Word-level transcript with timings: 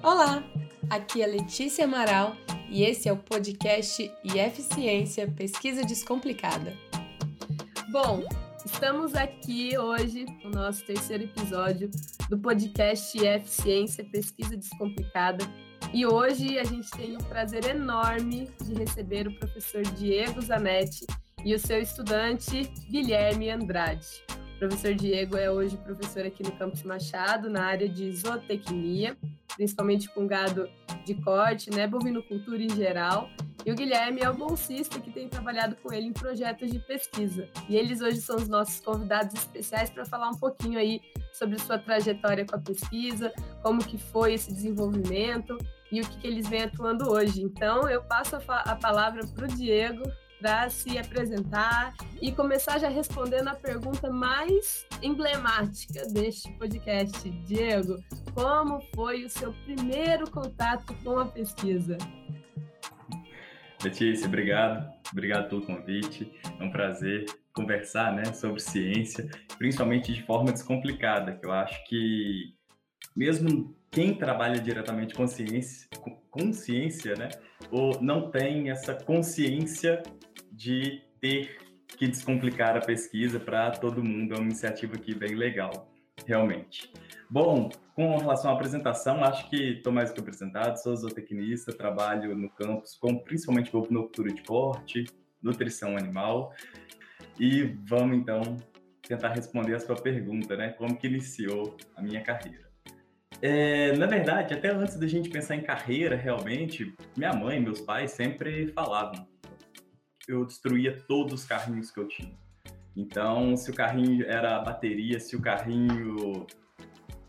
Olá, 0.00 0.44
aqui 0.88 1.22
é 1.22 1.26
Letícia 1.26 1.84
Amaral 1.84 2.36
e 2.70 2.84
esse 2.84 3.08
é 3.08 3.12
o 3.12 3.16
podcast 3.16 4.08
IF 4.22 4.62
Ciência 4.62 5.28
Pesquisa 5.28 5.82
Descomplicada. 5.82 6.72
Bom, 7.90 8.22
estamos 8.64 9.16
aqui 9.16 9.76
hoje 9.76 10.24
no 10.44 10.50
nosso 10.50 10.84
terceiro 10.86 11.24
episódio 11.24 11.90
do 12.30 12.38
podcast 12.38 13.18
IF 13.18 13.48
Ciência 13.48 14.04
Pesquisa 14.04 14.56
Descomplicada 14.56 15.44
e 15.92 16.06
hoje 16.06 16.60
a 16.60 16.64
gente 16.64 16.88
tem 16.92 17.16
o 17.16 17.24
prazer 17.24 17.64
enorme 17.66 18.48
de 18.62 18.74
receber 18.74 19.26
o 19.26 19.36
professor 19.36 19.82
Diego 19.82 20.40
Zanetti 20.40 21.06
e 21.44 21.54
o 21.54 21.58
seu 21.58 21.82
estudante 21.82 22.70
Guilherme 22.88 23.50
Andrade. 23.50 24.06
O 24.58 24.66
professor 24.66 24.92
Diego 24.92 25.36
é 25.36 25.48
hoje 25.48 25.76
professor 25.76 26.26
aqui 26.26 26.42
no 26.42 26.50
Campus 26.50 26.82
Machado, 26.82 27.48
na 27.48 27.64
área 27.64 27.88
de 27.88 28.10
zootecnia 28.12 29.16
principalmente 29.58 30.08
com 30.10 30.24
gado 30.24 30.70
de 31.04 31.14
corte, 31.16 31.68
né, 31.68 31.88
bovinocultura 31.88 32.62
em 32.62 32.70
geral. 32.70 33.28
E 33.66 33.72
o 33.72 33.74
Guilherme 33.74 34.20
é 34.20 34.30
o 34.30 34.34
bolsista 34.34 35.00
que 35.00 35.10
tem 35.10 35.28
trabalhado 35.28 35.74
com 35.82 35.92
ele 35.92 36.06
em 36.06 36.12
projetos 36.12 36.70
de 36.70 36.78
pesquisa. 36.78 37.48
E 37.68 37.76
eles 37.76 38.00
hoje 38.00 38.20
são 38.20 38.36
os 38.36 38.48
nossos 38.48 38.78
convidados 38.78 39.34
especiais 39.34 39.90
para 39.90 40.04
falar 40.04 40.30
um 40.30 40.38
pouquinho 40.38 40.78
aí 40.78 41.00
sobre 41.32 41.58
sua 41.58 41.76
trajetória 41.76 42.46
com 42.46 42.54
a 42.54 42.60
pesquisa, 42.60 43.32
como 43.60 43.84
que 43.84 43.98
foi 43.98 44.34
esse 44.34 44.52
desenvolvimento 44.52 45.58
e 45.90 46.00
o 46.00 46.08
que, 46.08 46.18
que 46.18 46.26
eles 46.28 46.48
vêm 46.48 46.62
atuando 46.62 47.10
hoje. 47.10 47.42
Então, 47.42 47.88
eu 47.88 48.02
passo 48.04 48.36
a, 48.36 48.60
a 48.60 48.76
palavra 48.76 49.26
para 49.26 49.44
o 49.44 49.48
Diego 49.48 50.04
para 50.40 50.70
se 50.70 50.96
apresentar 50.98 51.94
e 52.20 52.32
começar 52.32 52.78
já 52.78 52.88
respondendo 52.88 53.48
a 53.48 53.54
pergunta 53.54 54.10
mais 54.10 54.86
emblemática 55.02 56.06
deste 56.08 56.52
podcast. 56.52 57.28
Diego, 57.46 57.96
como 58.34 58.80
foi 58.94 59.24
o 59.24 59.30
seu 59.30 59.52
primeiro 59.64 60.30
contato 60.30 60.94
com 61.02 61.18
a 61.18 61.26
pesquisa? 61.26 61.98
Letícia, 63.82 64.26
obrigado. 64.26 64.92
Obrigado 65.12 65.48
pelo 65.48 65.62
convite. 65.62 66.30
É 66.58 66.64
um 66.64 66.70
prazer 66.70 67.26
conversar 67.52 68.12
né, 68.14 68.24
sobre 68.26 68.60
ciência, 68.60 69.28
principalmente 69.56 70.12
de 70.12 70.22
forma 70.24 70.52
descomplicada, 70.52 71.32
que 71.32 71.46
eu 71.46 71.52
acho 71.52 71.84
que 71.86 72.54
mesmo 73.16 73.76
quem 73.90 74.14
trabalha 74.14 74.60
diretamente 74.60 75.14
com 75.14 75.26
ciência, 75.26 75.88
com 76.30 76.52
ciência, 76.52 77.16
né, 77.16 77.28
ou 77.70 78.00
não 78.00 78.30
tem 78.30 78.70
essa 78.70 78.94
consciência 78.94 80.02
de 80.58 81.00
ter 81.20 81.56
que 81.86 82.08
descomplicar 82.08 82.76
a 82.76 82.80
pesquisa 82.80 83.38
para 83.38 83.70
todo 83.70 84.02
mundo. 84.02 84.34
É 84.34 84.36
uma 84.36 84.46
iniciativa 84.46 84.96
aqui 84.96 85.14
bem 85.14 85.34
legal, 85.36 85.88
realmente. 86.26 86.92
Bom, 87.30 87.70
com 87.94 88.16
relação 88.16 88.50
à 88.50 88.54
apresentação, 88.54 89.22
acho 89.22 89.48
que 89.48 89.74
estou 89.74 89.92
mais 89.92 90.10
do 90.10 90.14
que 90.14 90.20
apresentado, 90.20 90.76
sou 90.76 90.96
zootecnista, 90.96 91.72
trabalho 91.72 92.34
no 92.34 92.50
campus 92.50 92.96
com 92.96 93.18
principalmente 93.18 93.70
bovinocultura 93.70 94.32
de 94.32 94.42
corte, 94.42 95.04
nutrição 95.40 95.96
animal, 95.96 96.52
e 97.38 97.62
vamos 97.86 98.18
então 98.18 98.56
tentar 99.06 99.28
responder 99.28 99.74
a 99.74 99.80
sua 99.80 99.94
pergunta, 99.94 100.56
né? 100.56 100.70
Como 100.70 100.96
que 100.96 101.06
iniciou 101.06 101.76
a 101.94 102.02
minha 102.02 102.20
carreira? 102.20 102.68
É, 103.40 103.92
na 103.96 104.06
verdade, 104.06 104.54
até 104.54 104.70
antes 104.70 104.96
da 104.96 105.06
gente 105.06 105.30
pensar 105.30 105.54
em 105.54 105.60
carreira, 105.60 106.16
realmente, 106.16 106.92
minha 107.16 107.32
mãe 107.32 107.60
meus 107.60 107.80
pais 107.80 108.10
sempre 108.10 108.72
falavam 108.72 109.26
eu 110.28 110.44
destruía 110.44 111.02
todos 111.08 111.32
os 111.32 111.44
carrinhos 111.44 111.90
que 111.90 111.98
eu 111.98 112.06
tinha. 112.06 112.36
Então, 112.94 113.56
se 113.56 113.70
o 113.70 113.74
carrinho 113.74 114.26
era 114.26 114.60
bateria, 114.60 115.18
se 115.18 115.34
o 115.34 115.40
carrinho. 115.40 116.46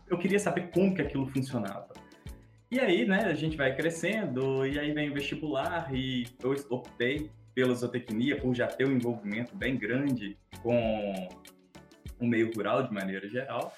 Eu 0.06 0.18
queria 0.18 0.38
saber 0.38 0.70
como 0.70 0.94
que 0.94 1.00
aquilo 1.00 1.26
funcionava. 1.28 1.88
E 2.70 2.78
aí, 2.78 3.06
né, 3.06 3.24
a 3.24 3.34
gente 3.34 3.56
vai 3.56 3.74
crescendo, 3.74 4.66
e 4.66 4.78
aí 4.78 4.92
vem 4.92 5.10
o 5.10 5.14
vestibular, 5.14 5.92
e 5.94 6.26
eu 6.42 6.54
optei 6.68 7.30
pela 7.54 7.74
zootecnia 7.74 8.36
por 8.36 8.54
já 8.54 8.66
ter 8.66 8.86
um 8.86 8.92
envolvimento 8.92 9.56
bem 9.56 9.76
grande 9.76 10.36
com 10.62 11.28
o 12.20 12.26
meio 12.26 12.52
rural 12.54 12.82
de 12.84 12.92
maneira 12.92 13.28
geral. 13.28 13.72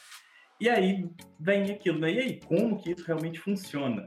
E 0.60 0.68
aí 0.68 1.08
vem 1.38 1.70
aquilo, 1.70 1.98
né? 1.98 2.12
E 2.12 2.18
aí, 2.18 2.40
como 2.40 2.78
que 2.78 2.92
isso 2.92 3.04
realmente 3.04 3.38
funciona? 3.38 4.06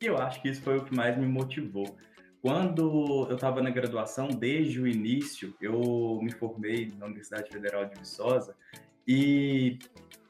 E 0.00 0.06
eu 0.06 0.16
acho 0.18 0.40
que 0.40 0.48
isso 0.48 0.62
foi 0.62 0.78
o 0.78 0.84
que 0.84 0.94
mais 0.94 1.16
me 1.16 1.26
motivou. 1.26 1.96
Quando 2.42 3.28
eu 3.30 3.36
estava 3.36 3.62
na 3.62 3.70
graduação, 3.70 4.26
desde 4.26 4.80
o 4.80 4.88
início, 4.88 5.54
eu 5.60 6.18
me 6.20 6.32
formei 6.32 6.92
na 6.98 7.06
Universidade 7.06 7.48
Federal 7.48 7.84
de 7.84 7.96
Viçosa 8.00 8.56
e 9.06 9.78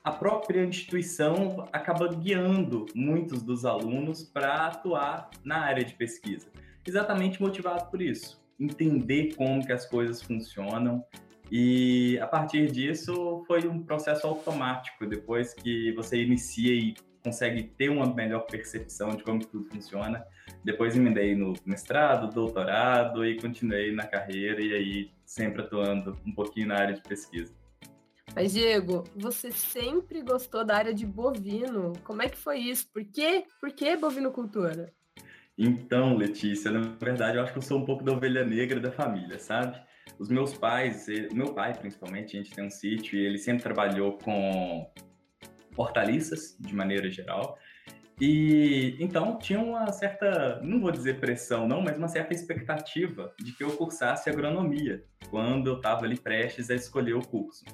a 0.04 0.10
própria 0.10 0.62
instituição 0.62 1.66
acaba 1.72 2.06
guiando 2.08 2.84
muitos 2.94 3.42
dos 3.42 3.64
alunos 3.64 4.22
para 4.24 4.66
atuar 4.66 5.30
na 5.42 5.60
área 5.60 5.82
de 5.82 5.94
pesquisa. 5.94 6.48
Exatamente 6.86 7.40
motivado 7.40 7.90
por 7.90 8.02
isso, 8.02 8.44
entender 8.60 9.34
como 9.34 9.64
que 9.64 9.72
as 9.72 9.86
coisas 9.86 10.20
funcionam 10.20 11.02
e 11.50 12.18
a 12.20 12.26
partir 12.26 12.70
disso 12.70 13.42
foi 13.46 13.66
um 13.66 13.82
processo 13.82 14.26
automático. 14.26 15.06
Depois 15.06 15.54
que 15.54 15.92
você 15.92 16.22
inicia 16.22 16.74
e 16.74 16.94
consegue 17.22 17.62
ter 17.62 17.88
uma 17.88 18.12
melhor 18.12 18.40
percepção 18.40 19.16
de 19.16 19.22
como 19.22 19.44
tudo 19.46 19.64
funciona. 19.70 20.22
Depois 20.64 20.96
emendei 20.96 21.34
no 21.34 21.54
mestrado, 21.66 22.32
doutorado 22.32 23.24
e 23.24 23.40
continuei 23.40 23.92
na 23.92 24.06
carreira 24.06 24.60
e 24.60 24.72
aí 24.72 25.10
sempre 25.24 25.62
atuando 25.62 26.16
um 26.24 26.32
pouquinho 26.32 26.68
na 26.68 26.76
área 26.76 26.94
de 26.94 27.02
pesquisa. 27.02 27.52
Mas, 28.34 28.52
Diego, 28.52 29.04
você 29.14 29.50
sempre 29.50 30.22
gostou 30.22 30.64
da 30.64 30.76
área 30.76 30.94
de 30.94 31.04
bovino. 31.04 31.92
Como 32.04 32.22
é 32.22 32.28
que 32.28 32.38
foi 32.38 32.58
isso? 32.58 32.88
Por 32.90 33.04
quê? 33.04 33.44
Por 33.60 33.72
que 33.72 33.96
bovinocultura? 33.96 34.92
Então, 35.58 36.16
Letícia, 36.16 36.70
na 36.70 36.80
verdade, 36.80 37.36
eu 37.36 37.42
acho 37.42 37.52
que 37.52 37.58
eu 37.58 37.62
sou 37.62 37.78
um 37.78 37.84
pouco 37.84 38.02
da 38.02 38.12
ovelha 38.12 38.44
negra 38.44 38.80
da 38.80 38.90
família, 38.90 39.38
sabe? 39.38 39.78
Os 40.18 40.28
meus 40.28 40.54
pais, 40.54 41.06
meu 41.32 41.52
pai 41.52 41.74
principalmente, 41.74 42.36
a 42.36 42.42
gente 42.42 42.54
tem 42.54 42.64
um 42.64 42.70
sítio 42.70 43.18
e 43.18 43.24
ele 43.24 43.38
sempre 43.38 43.62
trabalhou 43.62 44.16
com 44.18 44.90
hortaliças, 45.76 46.56
de 46.58 46.74
maneira 46.74 47.10
geral. 47.10 47.58
E 48.20 48.96
então 49.00 49.38
tinha 49.38 49.58
uma 49.58 49.90
certa, 49.90 50.60
não 50.62 50.80
vou 50.80 50.92
dizer 50.92 51.18
pressão 51.18 51.66
não, 51.66 51.80
mas 51.80 51.96
uma 51.96 52.08
certa 52.08 52.32
expectativa 52.32 53.32
de 53.38 53.52
que 53.52 53.64
eu 53.64 53.70
cursasse 53.76 54.28
agronomia 54.30 55.04
quando 55.30 55.68
eu 55.68 55.76
estava 55.76 56.04
ali 56.04 56.18
prestes 56.18 56.70
a 56.70 56.74
escolher 56.74 57.14
o 57.14 57.26
curso. 57.26 57.64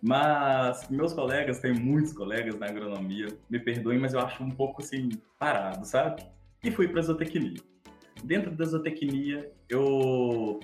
Mas 0.00 0.88
meus 0.90 1.12
colegas, 1.12 1.60
tem 1.60 1.72
muitos 1.72 2.12
colegas 2.12 2.58
na 2.58 2.66
agronomia, 2.66 3.28
me 3.48 3.58
perdoem, 3.58 3.98
mas 3.98 4.12
eu 4.12 4.20
acho 4.20 4.42
um 4.42 4.50
pouco 4.50 4.82
assim 4.82 5.08
parado, 5.38 5.86
sabe? 5.86 6.22
E 6.62 6.70
fui 6.70 6.88
para 6.88 7.02
zootecnia. 7.02 7.60
Dentro 8.22 8.50
da 8.50 8.64
zootecnia, 8.64 9.50
eu 9.68 10.60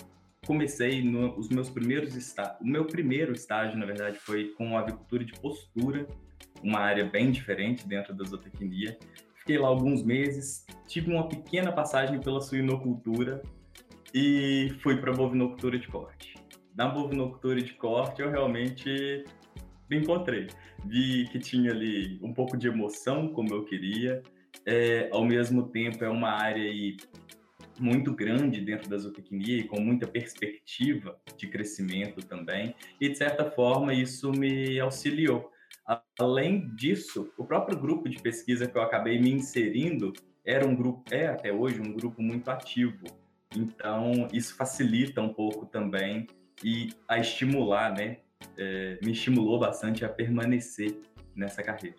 comecei 0.46 1.02
no, 1.02 1.38
os 1.38 1.48
meus 1.48 1.70
primeiros 1.70 2.14
estágios. 2.14 2.60
O 2.60 2.66
meu 2.66 2.84
primeiro 2.84 3.32
estágio, 3.32 3.78
na 3.78 3.86
verdade, 3.86 4.18
foi 4.18 4.48
com 4.58 4.76
avicultura 4.76 5.24
de 5.24 5.32
postura 5.32 6.06
uma 6.62 6.80
área 6.80 7.04
bem 7.04 7.30
diferente 7.30 7.86
dentro 7.86 8.14
da 8.14 8.24
zootecnia. 8.24 8.98
Fiquei 9.34 9.58
lá 9.58 9.68
alguns 9.68 10.02
meses, 10.02 10.66
tive 10.86 11.12
uma 11.12 11.28
pequena 11.28 11.72
passagem 11.72 12.20
pela 12.20 12.40
suinocultura 12.40 13.42
e 14.14 14.74
fui 14.80 14.96
para 14.96 15.12
a 15.12 15.16
bovinocultura 15.16 15.78
de 15.78 15.88
corte. 15.88 16.34
Na 16.76 16.88
bovinocultura 16.88 17.60
de 17.60 17.74
corte, 17.74 18.22
eu 18.22 18.30
realmente 18.30 19.24
me 19.88 19.98
encontrei. 19.98 20.46
Vi 20.84 21.26
que 21.30 21.38
tinha 21.38 21.72
ali 21.72 22.18
um 22.22 22.32
pouco 22.32 22.56
de 22.56 22.68
emoção, 22.68 23.28
como 23.28 23.52
eu 23.52 23.64
queria. 23.64 24.22
É, 24.64 25.08
ao 25.12 25.24
mesmo 25.24 25.68
tempo, 25.68 26.04
é 26.04 26.08
uma 26.08 26.30
área 26.30 26.62
aí 26.62 26.96
muito 27.78 28.14
grande 28.14 28.60
dentro 28.60 28.88
da 28.88 28.98
zootecnia 28.98 29.58
e 29.58 29.64
com 29.64 29.80
muita 29.80 30.06
perspectiva 30.06 31.18
de 31.36 31.48
crescimento 31.48 32.24
também. 32.24 32.74
E, 33.00 33.08
de 33.08 33.16
certa 33.16 33.50
forma, 33.50 33.92
isso 33.94 34.30
me 34.30 34.78
auxiliou 34.78 35.50
Além 36.18 36.72
disso, 36.76 37.32
o 37.36 37.44
próprio 37.44 37.76
grupo 37.76 38.08
de 38.08 38.20
pesquisa 38.22 38.66
que 38.66 38.76
eu 38.76 38.82
acabei 38.82 39.18
me 39.18 39.32
inserindo 39.32 40.12
era 40.44 40.64
um 40.64 40.74
grupo, 40.74 41.02
é 41.12 41.26
até 41.26 41.52
hoje 41.52 41.80
um 41.80 41.92
grupo 41.92 42.22
muito 42.22 42.48
ativo. 42.48 43.04
Então, 43.56 44.28
isso 44.32 44.54
facilita 44.54 45.20
um 45.20 45.34
pouco 45.34 45.66
também 45.66 46.28
e 46.62 46.90
a 47.08 47.18
estimular, 47.18 47.92
né? 47.92 48.18
É, 48.56 48.98
me 49.02 49.12
estimulou 49.12 49.58
bastante 49.58 50.04
a 50.04 50.08
permanecer 50.08 50.96
nessa 51.34 51.62
carreira. 51.62 51.98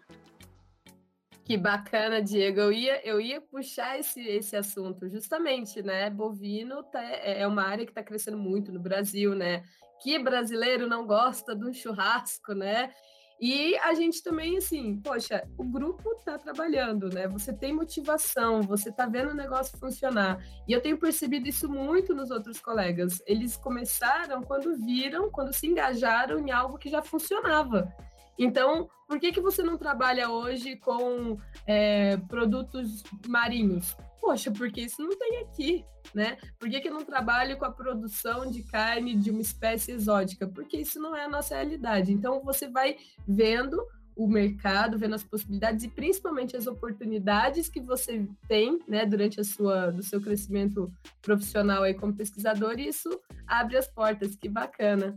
Que 1.43 1.57
bacana, 1.57 2.21
Diego. 2.21 2.61
Eu 2.61 2.71
ia, 2.71 3.05
eu 3.05 3.19
ia 3.19 3.41
puxar 3.41 3.99
esse, 3.99 4.21
esse 4.21 4.55
assunto, 4.55 5.09
justamente, 5.09 5.83
né? 5.83 6.09
Bovino 6.09 6.81
tá, 6.83 7.03
é 7.03 7.45
uma 7.45 7.63
área 7.63 7.85
que 7.85 7.91
está 7.91 8.01
crescendo 8.01 8.37
muito 8.37 8.71
no 8.71 8.79
Brasil, 8.79 9.35
né? 9.35 9.63
Que 10.01 10.17
brasileiro 10.17 10.87
não 10.87 11.05
gosta 11.05 11.53
de 11.53 11.65
um 11.65 11.73
churrasco, 11.73 12.53
né? 12.53 12.93
E 13.41 13.75
a 13.79 13.95
gente 13.95 14.21
também, 14.21 14.55
assim, 14.57 14.97
poxa, 14.97 15.43
o 15.57 15.63
grupo 15.63 16.13
tá 16.23 16.37
trabalhando, 16.37 17.09
né? 17.09 17.27
Você 17.27 17.51
tem 17.51 17.73
motivação, 17.73 18.61
você 18.61 18.91
tá 18.91 19.07
vendo 19.07 19.31
o 19.31 19.35
negócio 19.35 19.79
funcionar. 19.79 20.45
E 20.67 20.71
eu 20.71 20.79
tenho 20.79 20.95
percebido 20.95 21.49
isso 21.49 21.67
muito 21.67 22.13
nos 22.13 22.29
outros 22.29 22.59
colegas. 22.59 23.19
Eles 23.25 23.57
começaram 23.57 24.43
quando 24.43 24.77
viram, 24.77 25.31
quando 25.31 25.51
se 25.53 25.65
engajaram 25.65 26.37
em 26.37 26.51
algo 26.51 26.77
que 26.77 26.87
já 26.87 27.01
funcionava. 27.01 27.91
Então, 28.43 28.89
por 29.07 29.19
que, 29.19 29.31
que 29.31 29.39
você 29.39 29.61
não 29.61 29.77
trabalha 29.77 30.31
hoje 30.31 30.75
com 30.75 31.37
é, 31.67 32.17
produtos 32.17 33.03
marinhos? 33.27 33.95
Poxa, 34.19 34.49
porque 34.49 34.81
isso 34.81 34.99
não 34.99 35.15
tem 35.15 35.41
aqui, 35.41 35.85
né? 36.11 36.39
Por 36.57 36.67
que, 36.67 36.81
que 36.81 36.89
eu 36.89 36.93
não 36.93 37.05
trabalho 37.05 37.55
com 37.57 37.65
a 37.65 37.71
produção 37.71 38.49
de 38.49 38.63
carne 38.63 39.15
de 39.15 39.29
uma 39.29 39.41
espécie 39.41 39.91
exótica? 39.91 40.47
Porque 40.47 40.77
isso 40.77 40.99
não 40.99 41.15
é 41.15 41.25
a 41.25 41.29
nossa 41.29 41.53
realidade. 41.53 42.11
Então, 42.11 42.41
você 42.43 42.67
vai 42.67 42.97
vendo 43.27 43.79
o 44.15 44.27
mercado, 44.27 44.97
vendo 44.97 45.13
as 45.13 45.23
possibilidades 45.23 45.83
e 45.85 45.87
principalmente 45.87 46.57
as 46.57 46.65
oportunidades 46.65 47.69
que 47.69 47.79
você 47.79 48.27
tem, 48.47 48.79
né, 48.87 49.05
durante 49.05 49.39
a 49.39 49.43
sua 49.43 49.91
do 49.91 50.01
seu 50.01 50.19
crescimento 50.19 50.91
profissional 51.21 51.83
aí 51.83 51.93
como 51.93 52.15
pesquisador, 52.15 52.79
e 52.79 52.87
isso 52.87 53.09
abre 53.45 53.77
as 53.77 53.87
portas. 53.87 54.35
Que 54.35 54.49
bacana. 54.49 55.15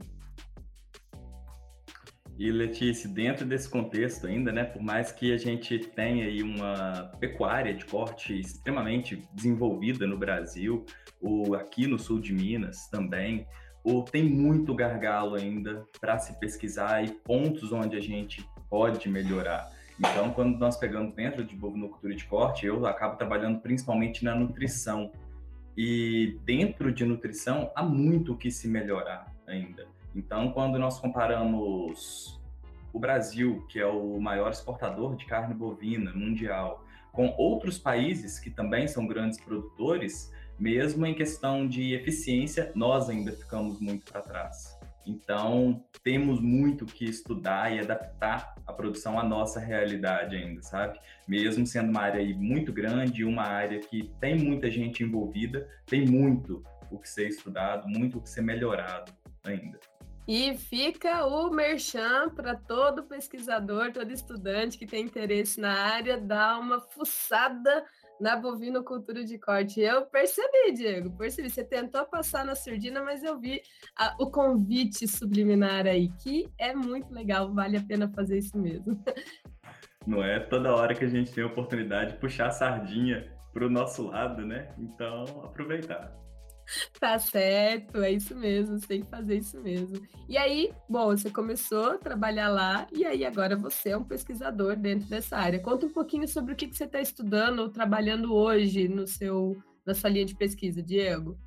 E 2.36 2.50
Letícia, 2.50 3.08
dentro 3.08 3.46
desse 3.46 3.68
contexto 3.68 4.26
ainda, 4.26 4.50
né, 4.50 4.64
por 4.64 4.82
mais 4.82 5.12
que 5.12 5.32
a 5.32 5.38
gente 5.38 5.78
tenha 5.78 6.26
aí 6.26 6.42
uma 6.42 7.12
pecuária 7.20 7.72
de 7.72 7.84
corte 7.84 8.38
extremamente 8.38 9.22
desenvolvida 9.32 10.04
no 10.06 10.18
Brasil, 10.18 10.84
ou 11.20 11.54
aqui 11.54 11.86
no 11.86 11.98
sul 11.98 12.20
de 12.20 12.32
Minas 12.32 12.88
também, 12.88 13.46
ou 13.84 14.02
tem 14.02 14.24
muito 14.24 14.74
gargalo 14.74 15.36
ainda 15.36 15.84
para 16.00 16.18
se 16.18 16.38
pesquisar 16.40 17.04
e 17.04 17.12
pontos 17.12 17.70
onde 17.70 17.96
a 17.96 18.00
gente 18.00 18.44
pode 18.68 19.08
melhorar. 19.08 19.70
Então, 19.98 20.32
quando 20.32 20.58
nós 20.58 20.76
pegamos 20.76 21.14
dentro 21.14 21.44
de 21.44 21.54
bovinocultura 21.54 22.16
de 22.16 22.24
corte, 22.24 22.66
eu 22.66 22.84
acabo 22.84 23.16
trabalhando 23.16 23.60
principalmente 23.60 24.24
na 24.24 24.34
nutrição. 24.34 25.12
E 25.76 26.36
dentro 26.44 26.92
de 26.92 27.04
nutrição 27.04 27.70
há 27.76 27.82
muito 27.82 28.32
o 28.32 28.36
que 28.36 28.50
se 28.50 28.66
melhorar 28.66 29.32
ainda. 29.46 29.86
Então, 30.14 30.52
quando 30.52 30.78
nós 30.78 30.98
comparamos 30.98 32.40
o 32.92 32.98
Brasil, 32.98 33.66
que 33.68 33.80
é 33.80 33.86
o 33.86 34.20
maior 34.20 34.50
exportador 34.50 35.16
de 35.16 35.26
carne 35.26 35.54
bovina 35.54 36.12
mundial, 36.12 36.84
com 37.12 37.34
outros 37.36 37.78
países 37.78 38.38
que 38.38 38.50
também 38.50 38.86
são 38.86 39.06
grandes 39.06 39.40
produtores, 39.40 40.32
mesmo 40.58 41.04
em 41.04 41.14
questão 41.14 41.66
de 41.66 41.94
eficiência, 41.94 42.70
nós 42.74 43.08
ainda 43.10 43.32
ficamos 43.32 43.80
muito 43.80 44.10
para 44.10 44.20
trás. 44.20 44.78
Então, 45.06 45.84
temos 46.02 46.40
muito 46.40 46.86
que 46.86 47.04
estudar 47.04 47.74
e 47.74 47.80
adaptar 47.80 48.54
a 48.66 48.72
produção 48.72 49.18
à 49.18 49.22
nossa 49.22 49.60
realidade 49.60 50.36
ainda, 50.36 50.62
sabe? 50.62 50.98
Mesmo 51.28 51.66
sendo 51.66 51.90
uma 51.90 52.00
área 52.00 52.24
muito 52.36 52.72
grande, 52.72 53.24
uma 53.24 53.42
área 53.42 53.80
que 53.80 54.10
tem 54.20 54.38
muita 54.38 54.70
gente 54.70 55.02
envolvida, 55.02 55.68
tem 55.84 56.06
muito 56.06 56.62
o 56.90 56.98
que 56.98 57.08
ser 57.08 57.28
estudado, 57.28 57.88
muito 57.88 58.18
o 58.18 58.22
que 58.22 58.30
ser 58.30 58.40
melhorado 58.40 59.12
ainda. 59.44 59.78
E 60.26 60.56
fica 60.56 61.26
o 61.26 61.50
merchan 61.50 62.30
para 62.30 62.54
todo 62.54 63.04
pesquisador, 63.04 63.92
todo 63.92 64.10
estudante 64.10 64.78
que 64.78 64.86
tem 64.86 65.04
interesse 65.04 65.60
na 65.60 65.72
área, 65.72 66.16
dar 66.16 66.58
uma 66.58 66.80
fuçada 66.80 67.84
na 68.18 68.34
bovinocultura 68.34 69.22
de 69.22 69.38
corte. 69.38 69.80
Eu 69.80 70.06
percebi, 70.06 70.72
Diego, 70.72 71.14
percebi. 71.16 71.50
Você 71.50 71.62
tentou 71.62 72.06
passar 72.06 72.44
na 72.44 72.54
surdina, 72.54 73.02
mas 73.02 73.22
eu 73.22 73.38
vi 73.38 73.60
a, 73.96 74.16
o 74.18 74.30
convite 74.30 75.06
subliminar 75.06 75.86
aí, 75.86 76.10
que 76.22 76.48
é 76.58 76.74
muito 76.74 77.12
legal, 77.12 77.52
vale 77.52 77.76
a 77.76 77.82
pena 77.82 78.08
fazer 78.08 78.38
isso 78.38 78.56
mesmo. 78.56 78.98
Não 80.06 80.22
é 80.22 80.38
toda 80.40 80.74
hora 80.74 80.94
que 80.94 81.04
a 81.04 81.08
gente 81.08 81.32
tem 81.32 81.44
a 81.44 81.46
oportunidade 81.46 82.12
de 82.12 82.18
puxar 82.18 82.48
a 82.48 82.50
sardinha 82.50 83.30
para 83.52 83.66
o 83.66 83.70
nosso 83.70 84.08
lado, 84.08 84.44
né? 84.44 84.74
Então, 84.78 85.24
aproveitar. 85.44 86.23
Tá 86.98 87.18
certo, 87.18 88.02
é 88.02 88.12
isso 88.12 88.34
mesmo, 88.34 88.78
você 88.78 88.86
tem 88.86 89.02
que 89.02 89.10
fazer 89.10 89.36
isso 89.38 89.60
mesmo. 89.60 90.00
E 90.28 90.36
aí, 90.36 90.72
bom, 90.88 91.08
você 91.16 91.30
começou 91.30 91.92
a 91.92 91.98
trabalhar 91.98 92.48
lá 92.48 92.86
e 92.92 93.04
aí 93.04 93.24
agora 93.24 93.56
você 93.56 93.90
é 93.90 93.96
um 93.96 94.04
pesquisador 94.04 94.76
dentro 94.76 95.08
dessa 95.08 95.36
área. 95.36 95.60
Conta 95.60 95.86
um 95.86 95.92
pouquinho 95.92 96.26
sobre 96.26 96.52
o 96.52 96.56
que, 96.56 96.68
que 96.68 96.76
você 96.76 96.84
está 96.84 97.00
estudando 97.00 97.60
ou 97.60 97.68
trabalhando 97.68 98.34
hoje 98.34 98.88
no 98.88 99.06
seu, 99.06 99.56
na 99.86 99.94
sua 99.94 100.10
linha 100.10 100.24
de 100.24 100.36
pesquisa, 100.36 100.82
Diego. 100.82 101.38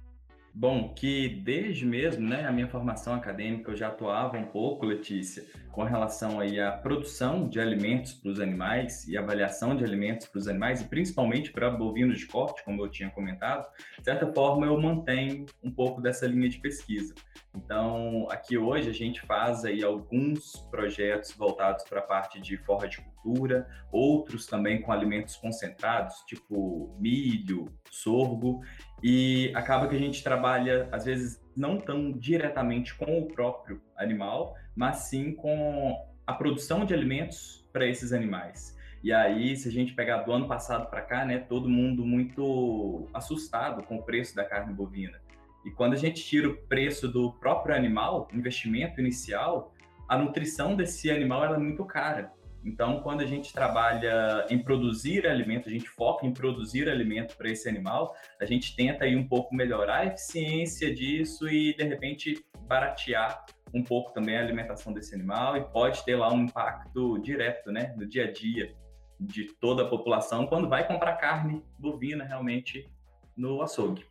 Bom, 0.59 0.92
que 0.92 1.30
desde 1.30 1.86
mesmo, 1.86 2.27
né, 2.27 2.48
a 2.48 2.51
minha 2.51 2.68
formação 2.68 3.13
acadêmica 3.13 3.69
eu 3.69 3.75
já 3.75 3.89
atuava 3.89 4.39
um 4.39 4.48
pouco, 4.48 4.88
Letícia, 4.88 5.45
com 5.71 5.83
relação 5.83 6.39
aí 6.39 6.59
à 6.59 6.71
produção 6.71 7.48
de 7.48 7.59
alimentos 7.59 8.13
para 8.13 8.31
os 8.31 8.39
animais 8.39 9.07
e 9.07 9.15
avaliação 9.15 9.75
de 9.75 9.83
alimentos 9.83 10.25
para 10.25 10.39
os 10.39 10.48
animais, 10.48 10.81
e 10.81 10.86
principalmente 10.86 11.51
para 11.51 11.69
bovinos 11.69 12.18
de 12.18 12.25
corte, 12.25 12.65
como 12.65 12.81
eu 12.81 12.89
tinha 12.89 13.12
comentado, 13.12 13.68
de 14.00 14.04
certa 14.04 14.33
forma 14.33 14.65
eu 14.65 14.81
mantenho 14.81 15.45
um 15.63 15.69
pouco 15.69 16.01
dessa 16.01 16.25
linha 16.25 16.50
de 16.50 16.57
pesquisa. 16.57 17.13
Então, 17.56 18.27
aqui 18.31 18.57
hoje 18.57 18.89
a 18.89 18.94
gente 18.94 19.21
faz 19.21 19.63
aí 19.63 19.83
alguns 19.83 20.56
projetos 20.71 21.33
voltados 21.33 21.83
para 21.83 22.00
a 22.00 22.04
parte 22.04 22.42
de 22.42 22.57
forra 22.57 22.88
de 22.88 22.98
cultura, 22.98 23.68
outros 23.92 24.48
também 24.48 24.81
com 24.81 24.92
alimentos 24.92 25.36
concentrados, 25.36 26.15
tipo 26.27 26.95
milho, 27.00 27.65
sorgo, 27.92 28.62
e 29.01 29.51
acaba 29.55 29.88
que 29.88 29.95
a 29.95 29.99
gente 29.99 30.23
trabalha, 30.23 30.88
às 30.91 31.05
vezes, 31.05 31.39
não 31.55 31.77
tão 31.77 32.11
diretamente 32.11 32.95
com 32.95 33.19
o 33.19 33.27
próprio 33.27 33.81
animal, 33.95 34.55
mas 34.75 34.97
sim 35.09 35.33
com 35.33 35.95
a 36.25 36.33
produção 36.33 36.85
de 36.85 36.94
alimentos 36.94 37.67
para 37.71 37.85
esses 37.85 38.11
animais. 38.11 38.75
E 39.03 39.13
aí, 39.13 39.55
se 39.55 39.69
a 39.69 39.71
gente 39.71 39.94
pegar 39.94 40.23
do 40.23 40.31
ano 40.31 40.47
passado 40.47 40.89
para 40.89 41.01
cá, 41.01 41.23
né, 41.23 41.38
todo 41.38 41.69
mundo 41.69 42.05
muito 42.05 43.07
assustado 43.13 43.83
com 43.83 43.97
o 43.97 44.03
preço 44.03 44.35
da 44.35 44.44
carne 44.44 44.73
bovina. 44.73 45.19
E 45.63 45.71
quando 45.71 45.94
a 45.94 45.97
gente 45.97 46.23
tira 46.23 46.49
o 46.49 46.57
preço 46.57 47.07
do 47.07 47.31
próprio 47.33 47.75
animal, 47.75 48.27
investimento 48.33 48.99
inicial, 48.99 49.73
a 50.07 50.17
nutrição 50.17 50.75
desse 50.75 51.11
animal 51.11 51.44
é 51.45 51.57
muito 51.57 51.85
cara. 51.85 52.31
Então, 52.68 53.00
quando 53.00 53.22
a 53.22 53.25
gente 53.25 53.54
trabalha 53.54 54.46
em 54.50 54.60
produzir 54.60 55.25
alimento, 55.25 55.69
a 55.69 55.72
gente 55.72 55.88
foca 55.88 56.25
em 56.25 56.34
produzir 56.34 56.90
alimento 56.90 57.38
para 57.38 57.50
esse 57.50 57.69
animal, 57.69 58.14
a 58.42 58.46
gente 58.46 58.75
tenta 58.75 59.06
aí 59.06 59.16
um 59.16 59.25
pouco 59.25 59.56
melhorar 59.56 60.00
a 60.00 60.06
eficiência 60.08 60.94
disso 60.94 61.48
e, 61.48 61.74
de 61.74 61.84
repente, 61.86 62.46
baratear 62.68 63.46
um 63.74 63.81
pouco 63.81 64.12
também 64.12 64.36
a 64.36 64.42
alimentação 64.42 64.92
desse 64.92 65.16
animal 65.16 65.56
e 65.56 65.64
pode 65.64 66.04
ter 66.04 66.18
lá 66.18 66.31
um 66.31 66.44
impacto 66.44 67.18
direto, 67.19 67.72
né, 67.72 67.96
no 67.98 68.06
dia 68.06 68.25
a 68.25 68.31
dia 68.31 68.75
de 69.18 69.46
toda 69.46 69.84
a 69.84 69.88
população 69.88 70.46
quando 70.46 70.68
vai 70.68 70.86
comprar 70.86 71.16
carne 71.16 71.64
bovina 71.80 72.25
realmente 72.25 72.92
no 73.36 73.62
açougue. 73.62 74.06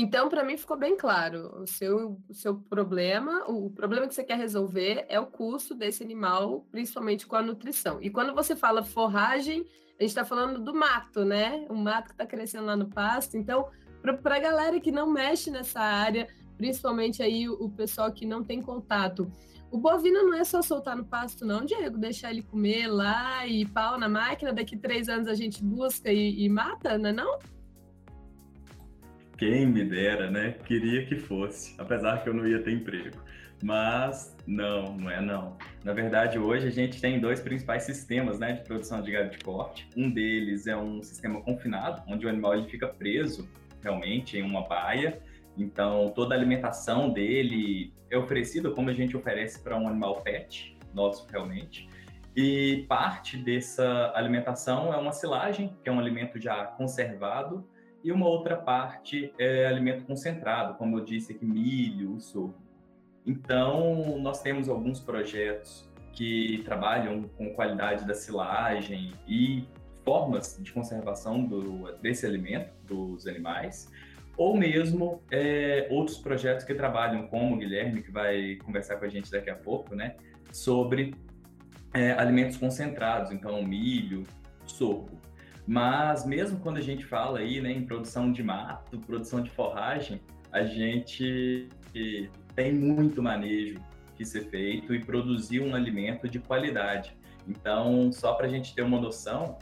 Então, 0.00 0.30
para 0.30 0.42
mim 0.42 0.56
ficou 0.56 0.78
bem 0.78 0.96
claro. 0.96 1.60
O 1.60 1.66
seu, 1.66 2.18
o 2.26 2.32
seu 2.32 2.56
problema, 2.56 3.44
o 3.46 3.68
problema 3.68 4.08
que 4.08 4.14
você 4.14 4.24
quer 4.24 4.38
resolver 4.38 5.04
é 5.10 5.20
o 5.20 5.26
custo 5.26 5.74
desse 5.74 6.02
animal, 6.02 6.66
principalmente 6.70 7.26
com 7.26 7.36
a 7.36 7.42
nutrição. 7.42 7.98
E 8.00 8.08
quando 8.08 8.34
você 8.34 8.56
fala 8.56 8.82
forragem, 8.82 9.60
a 9.98 10.02
gente 10.02 10.08
está 10.08 10.24
falando 10.24 10.58
do 10.58 10.74
mato, 10.74 11.22
né? 11.22 11.66
O 11.68 11.74
mato 11.74 12.06
que 12.06 12.12
está 12.12 12.24
crescendo 12.24 12.64
lá 12.64 12.74
no 12.74 12.88
pasto. 12.88 13.36
Então, 13.36 13.68
para 14.22 14.36
a 14.36 14.38
galera 14.38 14.80
que 14.80 14.90
não 14.90 15.06
mexe 15.06 15.50
nessa 15.50 15.80
área, 15.80 16.28
principalmente 16.56 17.22
aí 17.22 17.46
o, 17.46 17.52
o 17.64 17.68
pessoal 17.68 18.10
que 18.10 18.24
não 18.24 18.42
tem 18.42 18.62
contato, 18.62 19.30
o 19.70 19.76
bovino 19.76 20.22
não 20.22 20.32
é 20.32 20.44
só 20.44 20.62
soltar 20.62 20.96
no 20.96 21.04
pasto, 21.04 21.44
não, 21.44 21.62
Diego. 21.62 21.98
Deixar 21.98 22.30
ele 22.30 22.42
comer 22.42 22.86
lá 22.86 23.46
e 23.46 23.66
pau 23.66 23.98
na 23.98 24.08
máquina. 24.08 24.50
Daqui 24.50 24.78
três 24.78 25.10
anos 25.10 25.28
a 25.28 25.34
gente 25.34 25.62
busca 25.62 26.10
e, 26.10 26.42
e 26.42 26.48
mata, 26.48 26.96
não 26.96 27.10
é 27.10 27.12
não? 27.12 27.38
Quem 29.40 29.64
me 29.64 29.82
dera, 29.82 30.30
né? 30.30 30.54
Queria 30.66 31.06
que 31.06 31.16
fosse, 31.16 31.74
apesar 31.78 32.22
que 32.22 32.28
eu 32.28 32.34
não 32.34 32.46
ia 32.46 32.62
ter 32.62 32.72
emprego. 32.72 33.16
Mas 33.62 34.36
não, 34.46 34.94
não 34.94 35.10
é 35.10 35.18
não. 35.18 35.56
Na 35.82 35.94
verdade, 35.94 36.38
hoje 36.38 36.68
a 36.68 36.70
gente 36.70 37.00
tem 37.00 37.18
dois 37.18 37.40
principais 37.40 37.84
sistemas 37.84 38.38
né, 38.38 38.52
de 38.52 38.60
produção 38.60 39.00
de 39.00 39.10
gado 39.10 39.30
de 39.30 39.38
corte. 39.38 39.88
Um 39.96 40.10
deles 40.10 40.66
é 40.66 40.76
um 40.76 41.02
sistema 41.02 41.40
confinado, 41.40 42.02
onde 42.06 42.26
o 42.26 42.28
animal 42.28 42.52
ele 42.52 42.68
fica 42.68 42.86
preso 42.86 43.48
realmente 43.82 44.36
em 44.36 44.42
uma 44.42 44.68
baia. 44.68 45.18
Então, 45.56 46.12
toda 46.14 46.34
a 46.34 46.38
alimentação 46.38 47.10
dele 47.10 47.94
é 48.10 48.18
oferecida 48.18 48.70
como 48.70 48.90
a 48.90 48.92
gente 48.92 49.16
oferece 49.16 49.62
para 49.62 49.74
um 49.74 49.88
animal 49.88 50.20
pet, 50.20 50.76
nosso 50.92 51.26
realmente. 51.30 51.88
E 52.36 52.84
parte 52.86 53.38
dessa 53.38 54.12
alimentação 54.14 54.92
é 54.92 54.98
uma 54.98 55.12
silagem, 55.12 55.74
que 55.82 55.88
é 55.88 55.92
um 55.92 55.98
alimento 55.98 56.38
já 56.38 56.66
conservado, 56.66 57.66
e 58.02 58.10
uma 58.10 58.26
outra 58.26 58.56
parte 58.56 59.32
é 59.38 59.66
alimento 59.66 60.04
concentrado, 60.04 60.74
como 60.74 60.98
eu 60.98 61.04
disse 61.04 61.32
aqui, 61.32 61.44
milho, 61.44 62.20
sorgo. 62.20 62.54
Então, 63.26 64.18
nós 64.18 64.40
temos 64.42 64.68
alguns 64.68 65.00
projetos 65.00 65.88
que 66.12 66.62
trabalham 66.64 67.24
com 67.36 67.50
qualidade 67.50 68.06
da 68.06 68.14
silagem 68.14 69.12
e 69.28 69.64
formas 70.04 70.58
de 70.60 70.72
conservação 70.72 71.44
do, 71.44 71.92
desse 71.98 72.26
alimento 72.26 72.72
dos 72.84 73.26
animais, 73.26 73.90
ou 74.36 74.56
mesmo 74.56 75.22
é, 75.30 75.86
outros 75.90 76.16
projetos 76.16 76.64
que 76.64 76.74
trabalham, 76.74 77.26
como 77.28 77.54
o 77.54 77.58
Guilherme, 77.58 78.02
que 78.02 78.10
vai 78.10 78.56
conversar 78.64 78.96
com 78.96 79.04
a 79.04 79.08
gente 79.08 79.30
daqui 79.30 79.50
a 79.50 79.54
pouco, 79.54 79.94
né, 79.94 80.16
sobre 80.50 81.14
é, 81.92 82.12
alimentos 82.12 82.56
concentrados, 82.56 83.30
então 83.30 83.62
milho, 83.62 84.26
sorgo. 84.66 85.19
Mas 85.70 86.26
mesmo 86.26 86.58
quando 86.58 86.78
a 86.78 86.80
gente 86.80 87.04
fala 87.04 87.38
aí 87.38 87.60
né, 87.60 87.70
em 87.70 87.86
produção 87.86 88.32
de 88.32 88.42
mato, 88.42 88.98
produção 88.98 89.40
de 89.40 89.50
forragem, 89.50 90.20
a 90.50 90.64
gente 90.64 91.68
tem 92.56 92.74
muito 92.74 93.22
manejo 93.22 93.78
que 94.16 94.24
ser 94.24 94.46
feito 94.46 94.92
e 94.92 94.98
produzir 94.98 95.60
um 95.60 95.72
alimento 95.72 96.28
de 96.28 96.40
qualidade. 96.40 97.16
Então, 97.46 98.10
só 98.10 98.34
para 98.34 98.46
a 98.46 98.48
gente 98.48 98.74
ter 98.74 98.82
uma 98.82 99.00
noção, 99.00 99.58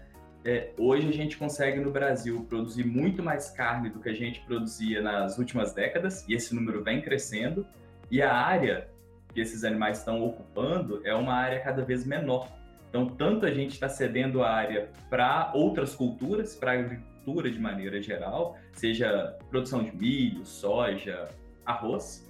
é, 0.47 0.73
hoje 0.79 1.07
a 1.07 1.13
gente 1.13 1.37
consegue 1.37 1.79
no 1.79 1.91
Brasil 1.91 2.43
produzir 2.49 2.87
muito 2.87 3.23
mais 3.23 3.51
carne 3.51 3.91
do 3.91 4.01
que 4.01 4.09
a 4.09 4.15
gente 4.15 4.41
produzia 4.47 5.03
nas 5.03 5.37
últimas 5.37 5.75
décadas, 5.75 6.27
e 6.27 6.33
esse 6.33 6.55
número 6.55 6.83
vem 6.83 7.03
crescendo, 7.03 7.67
e 8.11 8.23
a 8.23 8.33
área 8.33 8.89
que 9.35 9.43
esses 9.43 9.63
animais 9.63 9.99
estão 9.99 10.25
ocupando 10.25 11.07
é 11.07 11.15
uma 11.15 11.35
área 11.35 11.61
cada 11.61 11.85
vez 11.85 12.07
menor. 12.07 12.49
Então, 12.89 13.07
tanto 13.07 13.45
a 13.45 13.51
gente 13.51 13.73
está 13.73 13.89
cedendo 13.89 14.43
a 14.43 14.51
área 14.51 14.91
para 15.11 15.53
outras 15.55 15.95
culturas, 15.95 16.57
para 16.57 16.73
a 16.73 16.75
agricultura 16.75 17.51
de 17.51 17.59
maneira 17.59 18.01
geral, 18.01 18.57
seja 18.73 19.37
produção 19.51 19.83
de 19.85 19.95
milho, 19.95 20.45
soja, 20.47 21.29
arroz, 21.67 22.27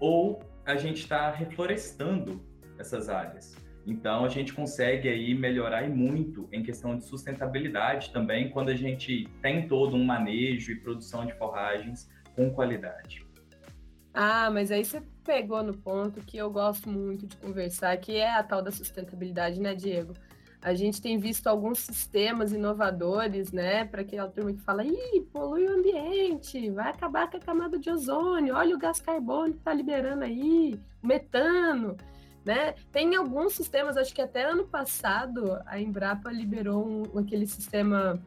ou 0.00 0.42
a 0.66 0.76
gente 0.76 1.02
está 1.02 1.30
reflorestando 1.30 2.40
essas 2.78 3.08
áreas. 3.08 3.54
Então, 3.86 4.24
a 4.24 4.28
gente 4.28 4.52
consegue 4.52 5.08
aí 5.08 5.34
melhorar 5.34 5.84
e 5.84 5.88
muito 5.88 6.48
em 6.52 6.62
questão 6.62 6.96
de 6.96 7.04
sustentabilidade 7.04 8.12
também, 8.12 8.50
quando 8.50 8.68
a 8.68 8.74
gente 8.74 9.28
tem 9.40 9.66
todo 9.66 9.96
um 9.96 10.04
manejo 10.04 10.72
e 10.72 10.76
produção 10.76 11.24
de 11.24 11.32
forragens 11.34 12.10
com 12.34 12.50
qualidade. 12.50 13.24
Ah, 14.12 14.50
mas 14.50 14.70
aí 14.70 14.84
você 14.84 15.00
pegou 15.30 15.62
no 15.62 15.72
ponto 15.72 16.20
que 16.22 16.36
eu 16.36 16.50
gosto 16.50 16.88
muito 16.88 17.24
de 17.24 17.36
conversar, 17.36 17.96
que 17.98 18.16
é 18.16 18.34
a 18.34 18.42
tal 18.42 18.60
da 18.60 18.72
sustentabilidade, 18.72 19.60
né, 19.60 19.76
Diego? 19.76 20.12
A 20.60 20.74
gente 20.74 21.00
tem 21.00 21.20
visto 21.20 21.46
alguns 21.46 21.78
sistemas 21.78 22.52
inovadores, 22.52 23.52
né, 23.52 23.84
para 23.84 24.02
aquela 24.02 24.28
turma 24.28 24.52
que 24.52 24.60
fala, 24.60 24.84
ih, 24.84 25.20
polui 25.32 25.66
o 25.66 25.78
ambiente, 25.78 26.68
vai 26.70 26.90
acabar 26.90 27.30
com 27.30 27.36
a 27.36 27.40
camada 27.40 27.78
de 27.78 27.88
ozônio, 27.88 28.56
olha 28.56 28.74
o 28.74 28.78
gás 28.78 29.00
carbônico 29.00 29.52
que 29.52 29.60
está 29.60 29.72
liberando 29.72 30.24
aí, 30.24 30.80
metano, 31.00 31.96
né? 32.44 32.74
Tem 32.90 33.14
alguns 33.14 33.52
sistemas, 33.52 33.96
acho 33.96 34.12
que 34.12 34.20
até 34.20 34.42
ano 34.42 34.66
passado 34.66 35.60
a 35.64 35.80
Embrapa 35.80 36.32
liberou 36.32 36.84
um, 36.84 37.18
aquele 37.20 37.46
sistema, 37.46 38.20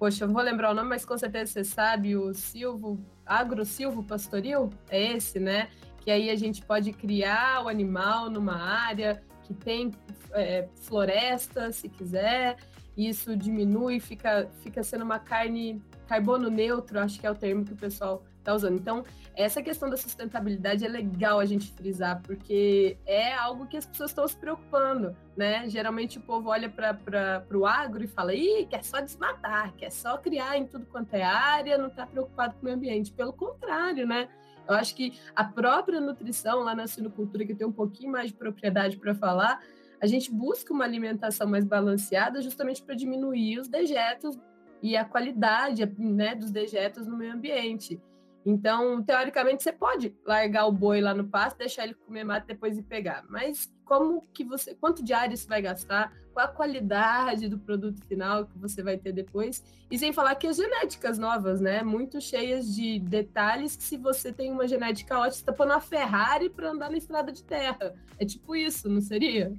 poxa, 0.00 0.24
eu 0.24 0.28
vou 0.28 0.42
lembrar 0.42 0.72
o 0.72 0.74
nome, 0.74 0.88
mas 0.88 1.04
com 1.04 1.16
certeza 1.16 1.52
você 1.52 1.64
sabe, 1.64 2.16
o 2.16 2.34
Silvo, 2.34 2.98
Agro 3.24 3.64
Silvo 3.64 4.02
Pastoril, 4.02 4.68
é 4.90 5.12
esse, 5.12 5.38
né? 5.38 5.68
Que 6.10 6.14
aí 6.14 6.28
a 6.28 6.34
gente 6.34 6.60
pode 6.60 6.92
criar 6.92 7.64
o 7.64 7.68
animal 7.68 8.28
numa 8.28 8.56
área 8.56 9.22
que 9.44 9.54
tem 9.54 9.92
é, 10.32 10.68
floresta, 10.80 11.70
se 11.70 11.88
quiser, 11.88 12.56
isso 12.96 13.36
diminui, 13.36 14.00
fica, 14.00 14.50
fica 14.60 14.82
sendo 14.82 15.04
uma 15.04 15.20
carne 15.20 15.80
carbono 16.08 16.50
neutro, 16.50 16.98
acho 16.98 17.20
que 17.20 17.24
é 17.28 17.30
o 17.30 17.34
termo 17.36 17.64
que 17.64 17.74
o 17.74 17.76
pessoal 17.76 18.24
está 18.40 18.52
usando. 18.52 18.74
Então, 18.74 19.04
essa 19.36 19.62
questão 19.62 19.88
da 19.88 19.96
sustentabilidade 19.96 20.84
é 20.84 20.88
legal 20.88 21.38
a 21.38 21.46
gente 21.46 21.70
frisar, 21.74 22.20
porque 22.22 22.98
é 23.06 23.32
algo 23.32 23.68
que 23.68 23.76
as 23.76 23.86
pessoas 23.86 24.10
estão 24.10 24.26
se 24.26 24.36
preocupando, 24.36 25.16
né? 25.36 25.68
Geralmente 25.68 26.18
o 26.18 26.22
povo 26.22 26.48
olha 26.48 26.68
para 26.68 27.46
o 27.54 27.64
agro 27.64 28.02
e 28.02 28.08
fala, 28.08 28.34
ih, 28.34 28.66
quer 28.68 28.82
só 28.82 29.00
desmatar, 29.00 29.72
quer 29.74 29.92
só 29.92 30.18
criar 30.18 30.58
em 30.58 30.66
tudo 30.66 30.86
quanto 30.86 31.14
é 31.14 31.22
área, 31.22 31.78
não 31.78 31.86
está 31.86 32.04
preocupado 32.04 32.54
com 32.54 32.62
o 32.62 32.64
meio 32.64 32.76
ambiente. 32.76 33.12
Pelo 33.12 33.32
contrário, 33.32 34.08
né? 34.08 34.28
Eu 34.70 34.76
acho 34.76 34.94
que 34.94 35.18
a 35.34 35.42
própria 35.42 36.00
nutrição 36.00 36.60
lá 36.60 36.74
na 36.74 36.86
sinocultura, 36.86 37.44
que 37.44 37.52
eu 37.52 37.56
tenho 37.56 37.70
um 37.70 37.72
pouquinho 37.72 38.12
mais 38.12 38.30
de 38.30 38.36
propriedade 38.36 38.96
para 38.96 39.14
falar, 39.14 39.60
a 40.00 40.06
gente 40.06 40.32
busca 40.32 40.72
uma 40.72 40.84
alimentação 40.84 41.48
mais 41.48 41.64
balanceada 41.64 42.40
justamente 42.40 42.82
para 42.82 42.94
diminuir 42.94 43.58
os 43.58 43.68
dejetos 43.68 44.38
e 44.80 44.96
a 44.96 45.04
qualidade 45.04 45.84
né, 45.98 46.34
dos 46.34 46.50
dejetos 46.50 47.06
no 47.06 47.16
meio 47.16 47.34
ambiente. 47.34 48.00
Então, 48.44 49.02
teoricamente, 49.02 49.62
você 49.62 49.72
pode 49.72 50.16
largar 50.24 50.66
o 50.66 50.72
boi 50.72 51.00
lá 51.00 51.14
no 51.14 51.28
pasto, 51.28 51.58
deixar 51.58 51.84
ele 51.84 51.94
comer 51.94 52.24
mato 52.24 52.46
depois 52.46 52.78
e 52.78 52.82
pegar. 52.82 53.24
Mas 53.28 53.70
como 53.84 54.22
que 54.32 54.44
você, 54.44 54.74
quanto 54.74 55.04
de 55.04 55.12
área 55.12 55.36
você 55.36 55.46
vai 55.46 55.60
gastar? 55.60 56.12
Qual 56.32 56.46
a 56.46 56.48
qualidade 56.48 57.48
do 57.48 57.58
produto 57.58 58.02
final 58.06 58.46
que 58.46 58.56
você 58.56 58.82
vai 58.82 58.96
ter 58.96 59.12
depois? 59.12 59.62
E 59.90 59.98
sem 59.98 60.12
falar 60.12 60.36
que 60.36 60.46
as 60.46 60.56
genéticas 60.56 61.18
novas, 61.18 61.60
né? 61.60 61.82
Muito 61.82 62.20
cheias 62.20 62.74
de 62.74 62.98
detalhes 63.00 63.76
que 63.76 63.82
se 63.82 63.96
você 63.96 64.32
tem 64.32 64.50
uma 64.50 64.66
genética 64.66 65.18
ótima, 65.18 65.32
você 65.32 65.44
tá 65.44 65.52
pondo 65.52 65.72
uma 65.72 65.80
Ferrari 65.80 66.48
para 66.48 66.70
andar 66.70 66.90
na 66.90 66.98
estrada 66.98 67.32
de 67.32 67.42
terra. 67.42 67.94
É 68.18 68.24
tipo 68.24 68.56
isso, 68.56 68.88
não 68.88 69.00
seria? 69.00 69.52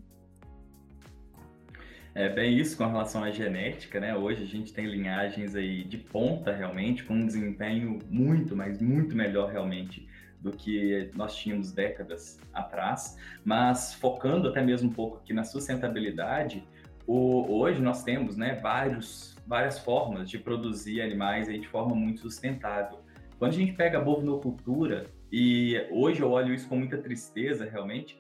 É 2.14 2.28
bem 2.28 2.58
isso 2.58 2.76
com 2.76 2.86
relação 2.86 3.24
à 3.24 3.32
genética, 3.32 3.98
né? 3.98 4.14
Hoje 4.14 4.44
a 4.44 4.46
gente 4.46 4.74
tem 4.74 4.86
linhagens 4.86 5.56
aí 5.56 5.82
de 5.82 5.98
ponta 5.98 6.52
realmente, 6.52 7.06
com 7.06 7.14
um 7.14 7.26
desempenho 7.26 8.00
muito, 8.10 8.54
mas 8.54 8.82
muito 8.82 9.16
melhor 9.16 9.50
realmente 9.50 10.06
do 10.42 10.52
que 10.52 11.10
nós 11.16 11.34
tínhamos 11.38 11.72
décadas 11.72 12.38
atrás. 12.54 13.18
Mas 13.46 13.94
focando 13.94 14.50
até 14.50 14.62
mesmo 14.62 14.90
um 14.90 14.94
pouco 14.94 15.20
aqui 15.20 15.32
na 15.32 15.46
sustentabilidade, 15.46 16.68
o, 17.08 17.50
hoje 17.50 17.82
nós 17.82 18.04
temos, 18.04 18.36
né, 18.36 18.56
vários, 18.56 19.38
várias 19.48 19.80
formas 19.80 20.30
de 20.30 20.38
produzir 20.38 21.02
animais 21.02 21.48
aí 21.48 21.60
de 21.60 21.68
forma 21.70 21.96
muito 21.96 22.20
sustentável. 22.20 23.00
Quando 23.40 23.54
a 23.54 23.56
gente 23.56 23.72
pega 23.72 24.00
a 24.00 24.02
bovinocultura, 24.02 25.06
e 25.32 25.88
hoje 25.90 26.20
eu 26.20 26.30
olho 26.30 26.54
isso 26.54 26.68
com 26.68 26.76
muita 26.76 26.98
tristeza 26.98 27.64
realmente, 27.64 28.20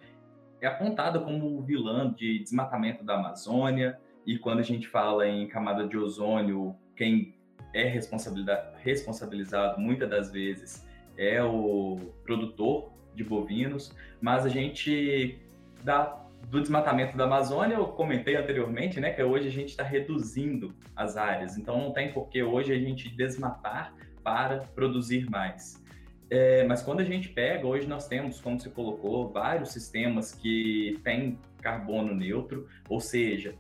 é 0.62 0.68
apontada 0.68 1.20
como 1.20 1.62
vilã 1.62 2.14
de 2.14 2.40
desmatamento 2.40 3.04
da 3.04 3.16
Amazônia, 3.16 4.00
e 4.26 4.38
quando 4.38 4.60
a 4.60 4.64
gente 4.64 4.88
fala 4.88 5.28
em 5.28 5.48
camada 5.48 5.88
de 5.88 5.98
ozônio, 5.98 6.76
quem 6.96 7.36
é 7.74 7.84
responsabilizado 7.84 9.80
muitas 9.80 10.10
das 10.10 10.32
vezes 10.32 10.88
é 11.18 11.44
o 11.44 11.98
produtor 12.24 12.92
de 13.16 13.24
bovinos, 13.24 13.96
mas 14.22 14.46
a 14.46 14.50
gente 14.50 15.40
dá 15.84 16.22
do 16.50 16.62
desmatamento 16.62 17.16
da 17.18 17.26
Amazônia, 17.26 17.76
eu 17.76 17.86
comentei 17.88 18.36
anteriormente, 18.36 19.00
né, 19.00 19.12
que 19.12 19.24
hoje 19.24 19.48
a 19.48 19.52
gente 19.52 19.70
está 19.70 19.84
reduzindo 19.84 20.74
as 20.96 21.18
áreas, 21.18 21.58
então 21.58 21.78
não 21.78 21.92
tem 21.92 22.12
por 22.12 22.30
que 22.30 22.42
hoje 22.44 22.74
a 22.74 22.80
gente 22.80 23.10
desmatar 23.10 23.94
para 24.24 24.60
produzir 24.76 25.30
mais. 25.30 25.82
É, 26.32 26.64
mas 26.64 26.82
quando 26.82 27.02
a 27.02 27.04
gente 27.04 27.28
pega, 27.28 27.68
hoje 27.68 27.86
nós 27.86 28.08
temos, 28.08 28.40
como 28.40 28.58
você 28.58 28.70
colocou, 28.70 29.30
vários 29.30 29.74
sistemas 29.74 30.34
que 30.34 30.98
têm 31.04 31.38
carbono 31.62 32.16
neutro, 32.16 32.70
ou 32.88 33.02
seja, 33.02 33.54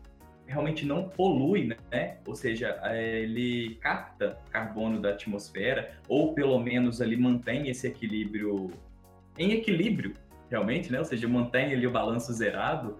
realmente 0.47 0.85
não 0.85 1.09
polui, 1.09 1.77
né? 1.91 2.17
Ou 2.25 2.33
seja, 2.33 2.79
é, 2.83 3.23
ele 3.23 3.75
capta 3.81 4.37
carbono 4.49 5.01
da 5.01 5.09
atmosfera, 5.09 5.97
ou 6.07 6.33
pelo 6.33 6.57
menos 6.59 7.01
ali 7.01 7.17
mantém 7.17 7.67
esse 7.67 7.87
equilíbrio 7.87 8.71
em 9.37 9.51
equilíbrio, 9.51 10.13
realmente, 10.49 10.89
né? 10.93 10.99
Ou 10.99 11.05
seja, 11.05 11.27
mantém 11.27 11.73
ali 11.73 11.85
o 11.85 11.91
balanço 11.91 12.31
zerado. 12.31 12.95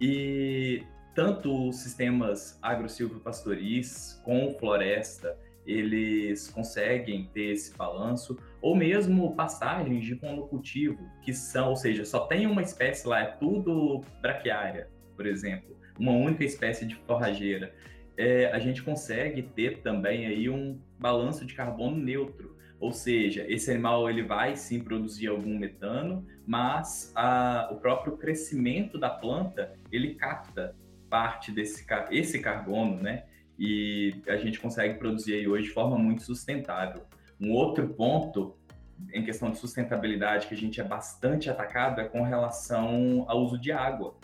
E 0.00 0.84
tanto 1.16 1.68
os 1.68 1.80
sistemas 1.80 2.56
agro-silvopastoris 2.62 4.20
com 4.24 4.54
floresta, 4.56 5.36
eles 5.70 6.48
conseguem 6.48 7.30
ter 7.32 7.52
esse 7.52 7.76
balanço, 7.76 8.38
ou 8.60 8.74
mesmo 8.74 9.34
passagens 9.34 10.04
de 10.04 10.14
monocultivo, 10.20 10.98
que 11.22 11.32
são, 11.32 11.70
ou 11.70 11.76
seja, 11.76 12.04
só 12.04 12.26
tem 12.26 12.46
uma 12.46 12.62
espécie 12.62 13.06
lá, 13.06 13.20
é 13.20 13.26
tudo 13.26 14.02
braquiária, 14.20 14.88
por 15.16 15.26
exemplo, 15.26 15.76
uma 15.98 16.12
única 16.12 16.44
espécie 16.44 16.86
de 16.86 16.94
forrageira. 16.94 17.74
É, 18.16 18.46
a 18.52 18.58
gente 18.58 18.82
consegue 18.82 19.42
ter 19.42 19.78
também 19.78 20.26
aí 20.26 20.50
um 20.50 20.78
balanço 20.98 21.46
de 21.46 21.54
carbono 21.54 21.96
neutro, 21.96 22.56
ou 22.80 22.92
seja, 22.92 23.44
esse 23.46 23.70
animal 23.70 24.08
ele 24.08 24.22
vai 24.22 24.56
sim 24.56 24.80
produzir 24.80 25.28
algum 25.28 25.58
metano, 25.58 26.26
mas 26.46 27.12
a, 27.14 27.68
o 27.70 27.76
próprio 27.76 28.16
crescimento 28.16 28.98
da 28.98 29.10
planta 29.10 29.74
ele 29.92 30.14
capta 30.14 30.74
parte 31.10 31.52
desse 31.52 31.84
esse 32.10 32.38
carbono, 32.38 33.02
né? 33.02 33.24
E 33.60 34.22
a 34.26 34.38
gente 34.38 34.58
consegue 34.58 34.94
produzir 34.94 35.34
aí 35.34 35.46
hoje 35.46 35.64
de 35.64 35.70
forma 35.70 35.98
muito 35.98 36.22
sustentável. 36.22 37.02
Um 37.38 37.52
outro 37.52 37.86
ponto 37.90 38.56
em 39.12 39.22
questão 39.22 39.50
de 39.50 39.58
sustentabilidade 39.58 40.46
que 40.46 40.54
a 40.54 40.56
gente 40.56 40.80
é 40.80 40.84
bastante 40.84 41.50
atacado 41.50 42.00
é 42.00 42.04
com 42.04 42.22
relação 42.22 43.26
ao 43.28 43.44
uso 43.44 43.58
de 43.58 43.70
água. 43.70 44.16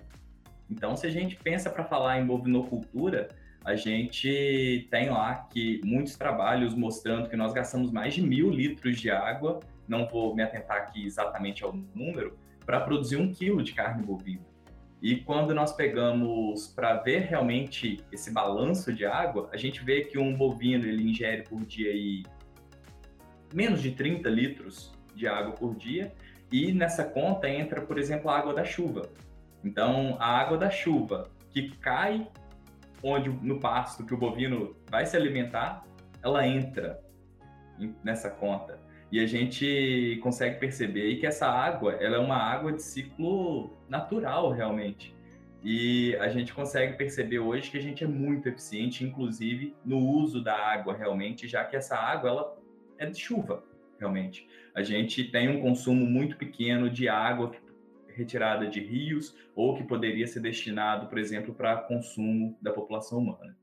Então, 0.70 0.96
se 0.96 1.06
a 1.06 1.10
gente 1.10 1.36
pensa 1.36 1.68
para 1.68 1.84
falar 1.84 2.18
em 2.18 2.24
bovinocultura, 2.24 3.28
a 3.62 3.76
gente 3.76 4.88
tem 4.90 5.10
lá 5.10 5.34
que 5.34 5.82
muitos 5.84 6.16
trabalhos 6.16 6.74
mostrando 6.74 7.28
que 7.28 7.36
nós 7.36 7.52
gastamos 7.52 7.90
mais 7.90 8.14
de 8.14 8.22
mil 8.22 8.50
litros 8.50 8.98
de 8.98 9.10
água, 9.10 9.60
não 9.86 10.08
vou 10.08 10.34
me 10.34 10.42
atentar 10.42 10.78
aqui 10.78 11.04
exatamente 11.04 11.62
ao 11.62 11.74
número, 11.94 12.38
para 12.64 12.80
produzir 12.80 13.16
um 13.16 13.30
quilo 13.30 13.62
de 13.62 13.74
carne 13.74 14.02
bovina. 14.02 14.55
E 15.00 15.16
quando 15.16 15.54
nós 15.54 15.72
pegamos 15.72 16.68
para 16.68 16.94
ver 16.94 17.22
realmente 17.22 18.00
esse 18.10 18.32
balanço 18.32 18.92
de 18.92 19.04
água, 19.04 19.48
a 19.52 19.56
gente 19.56 19.84
vê 19.84 20.02
que 20.02 20.18
um 20.18 20.34
bovino 20.34 20.86
ele 20.86 21.10
ingere 21.10 21.42
por 21.42 21.64
dia 21.64 21.90
aí 21.90 22.24
menos 23.54 23.82
de 23.82 23.92
30 23.92 24.28
litros 24.28 24.92
de 25.14 25.26
água 25.26 25.52
por 25.52 25.74
dia, 25.74 26.12
e 26.50 26.72
nessa 26.72 27.04
conta 27.04 27.48
entra, 27.48 27.80
por 27.80 27.98
exemplo, 27.98 28.30
a 28.30 28.38
água 28.38 28.54
da 28.54 28.64
chuva. 28.64 29.10
Então, 29.64 30.16
a 30.18 30.26
água 30.26 30.56
da 30.56 30.70
chuva 30.70 31.30
que 31.50 31.70
cai 31.76 32.28
onde 33.02 33.28
no 33.28 33.60
pasto 33.60 34.04
que 34.04 34.14
o 34.14 34.16
bovino 34.16 34.76
vai 34.90 35.06
se 35.06 35.16
alimentar, 35.16 35.84
ela 36.22 36.46
entra 36.46 37.00
nessa 38.02 38.30
conta. 38.30 38.78
E 39.10 39.20
a 39.20 39.26
gente 39.26 40.18
consegue 40.22 40.58
perceber 40.58 41.02
aí 41.02 41.16
que 41.16 41.26
essa 41.26 41.46
água, 41.46 41.92
ela 41.92 42.16
é 42.16 42.18
uma 42.18 42.36
água 42.36 42.72
de 42.72 42.82
ciclo 42.82 43.76
natural, 43.88 44.50
realmente. 44.50 45.14
E 45.62 46.14
a 46.16 46.28
gente 46.28 46.52
consegue 46.52 46.96
perceber 46.96 47.38
hoje 47.38 47.70
que 47.70 47.78
a 47.78 47.82
gente 47.82 48.04
é 48.04 48.06
muito 48.06 48.48
eficiente, 48.48 49.04
inclusive, 49.04 49.74
no 49.84 49.98
uso 49.98 50.42
da 50.42 50.54
água, 50.54 50.94
realmente, 50.96 51.48
já 51.48 51.64
que 51.64 51.76
essa 51.76 51.96
água, 51.96 52.30
ela 52.30 52.58
é 52.98 53.06
de 53.06 53.18
chuva, 53.18 53.64
realmente. 53.98 54.46
A 54.74 54.82
gente 54.82 55.24
tem 55.24 55.48
um 55.48 55.60
consumo 55.60 56.04
muito 56.04 56.36
pequeno 56.36 56.90
de 56.90 57.08
água 57.08 57.52
retirada 58.08 58.66
de 58.66 58.80
rios 58.80 59.36
ou 59.54 59.76
que 59.76 59.84
poderia 59.84 60.26
ser 60.26 60.40
destinado, 60.40 61.06
por 61.06 61.18
exemplo, 61.18 61.54
para 61.54 61.76
consumo 61.76 62.56
da 62.60 62.72
população 62.72 63.18
humana. 63.18 63.56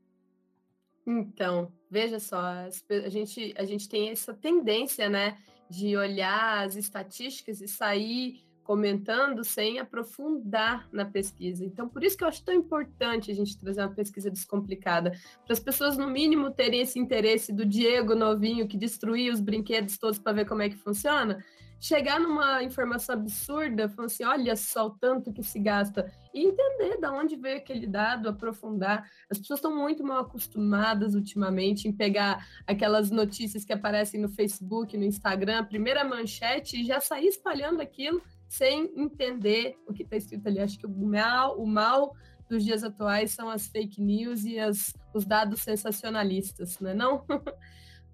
Então, 1.06 1.72
veja 1.90 2.18
só, 2.18 2.40
a 2.40 3.08
gente, 3.08 3.54
a 3.56 3.64
gente 3.64 3.88
tem 3.88 4.08
essa 4.08 4.32
tendência, 4.32 5.08
né, 5.08 5.36
de 5.68 5.96
olhar 5.96 6.64
as 6.64 6.76
estatísticas 6.76 7.60
e 7.60 7.68
sair 7.68 8.44
comentando 8.62 9.44
sem 9.44 9.78
aprofundar 9.78 10.88
na 10.90 11.04
pesquisa. 11.04 11.64
Então, 11.64 11.86
por 11.86 12.02
isso 12.02 12.16
que 12.16 12.24
eu 12.24 12.28
acho 12.28 12.42
tão 12.42 12.54
importante 12.54 13.30
a 13.30 13.34
gente 13.34 13.58
trazer 13.58 13.82
uma 13.82 13.94
pesquisa 13.94 14.30
descomplicada, 14.30 15.10
para 15.44 15.52
as 15.52 15.60
pessoas, 15.60 15.98
no 15.98 16.08
mínimo, 16.08 16.50
terem 16.50 16.80
esse 16.80 16.98
interesse 16.98 17.52
do 17.52 17.66
Diego 17.66 18.14
novinho 18.14 18.66
que 18.66 18.78
destruía 18.78 19.32
os 19.32 19.40
brinquedos 19.40 19.98
todos 19.98 20.18
para 20.18 20.32
ver 20.32 20.46
como 20.46 20.62
é 20.62 20.70
que 20.70 20.76
funciona, 20.76 21.44
chegar 21.84 22.18
numa 22.18 22.62
informação 22.62 23.14
absurda, 23.14 23.90
falando 23.90 24.06
assim, 24.06 24.24
olha 24.24 24.56
só 24.56 24.86
o 24.86 24.90
tanto 24.90 25.30
que 25.30 25.42
se 25.42 25.58
gasta, 25.58 26.10
e 26.32 26.46
entender 26.46 26.96
de 26.98 27.06
onde 27.08 27.36
veio 27.36 27.58
aquele 27.58 27.86
dado, 27.86 28.26
aprofundar. 28.26 29.06
As 29.30 29.36
pessoas 29.36 29.58
estão 29.58 29.76
muito 29.76 30.02
mal 30.02 30.20
acostumadas 30.20 31.14
ultimamente 31.14 31.86
em 31.86 31.92
pegar 31.92 32.42
aquelas 32.66 33.10
notícias 33.10 33.66
que 33.66 33.72
aparecem 33.74 34.18
no 34.18 34.30
Facebook, 34.30 34.96
no 34.96 35.04
Instagram, 35.04 35.66
primeira 35.66 36.02
manchete, 36.02 36.80
e 36.80 36.84
já 36.86 37.00
sair 37.00 37.26
espalhando 37.26 37.82
aquilo 37.82 38.22
sem 38.48 38.90
entender 38.96 39.76
o 39.86 39.92
que 39.92 40.04
está 40.04 40.16
escrito 40.16 40.46
ali. 40.46 40.60
Acho 40.60 40.78
que 40.78 40.86
o 40.86 40.90
mal, 40.90 41.60
o 41.60 41.66
mal 41.66 42.16
dos 42.48 42.64
dias 42.64 42.82
atuais 42.82 43.32
são 43.32 43.50
as 43.50 43.66
fake 43.66 44.00
news 44.00 44.44
e 44.44 44.58
as, 44.58 44.94
os 45.12 45.26
dados 45.26 45.60
sensacionalistas, 45.60 46.80
não 46.80 46.90
é 46.90 46.94
não? 46.96 47.26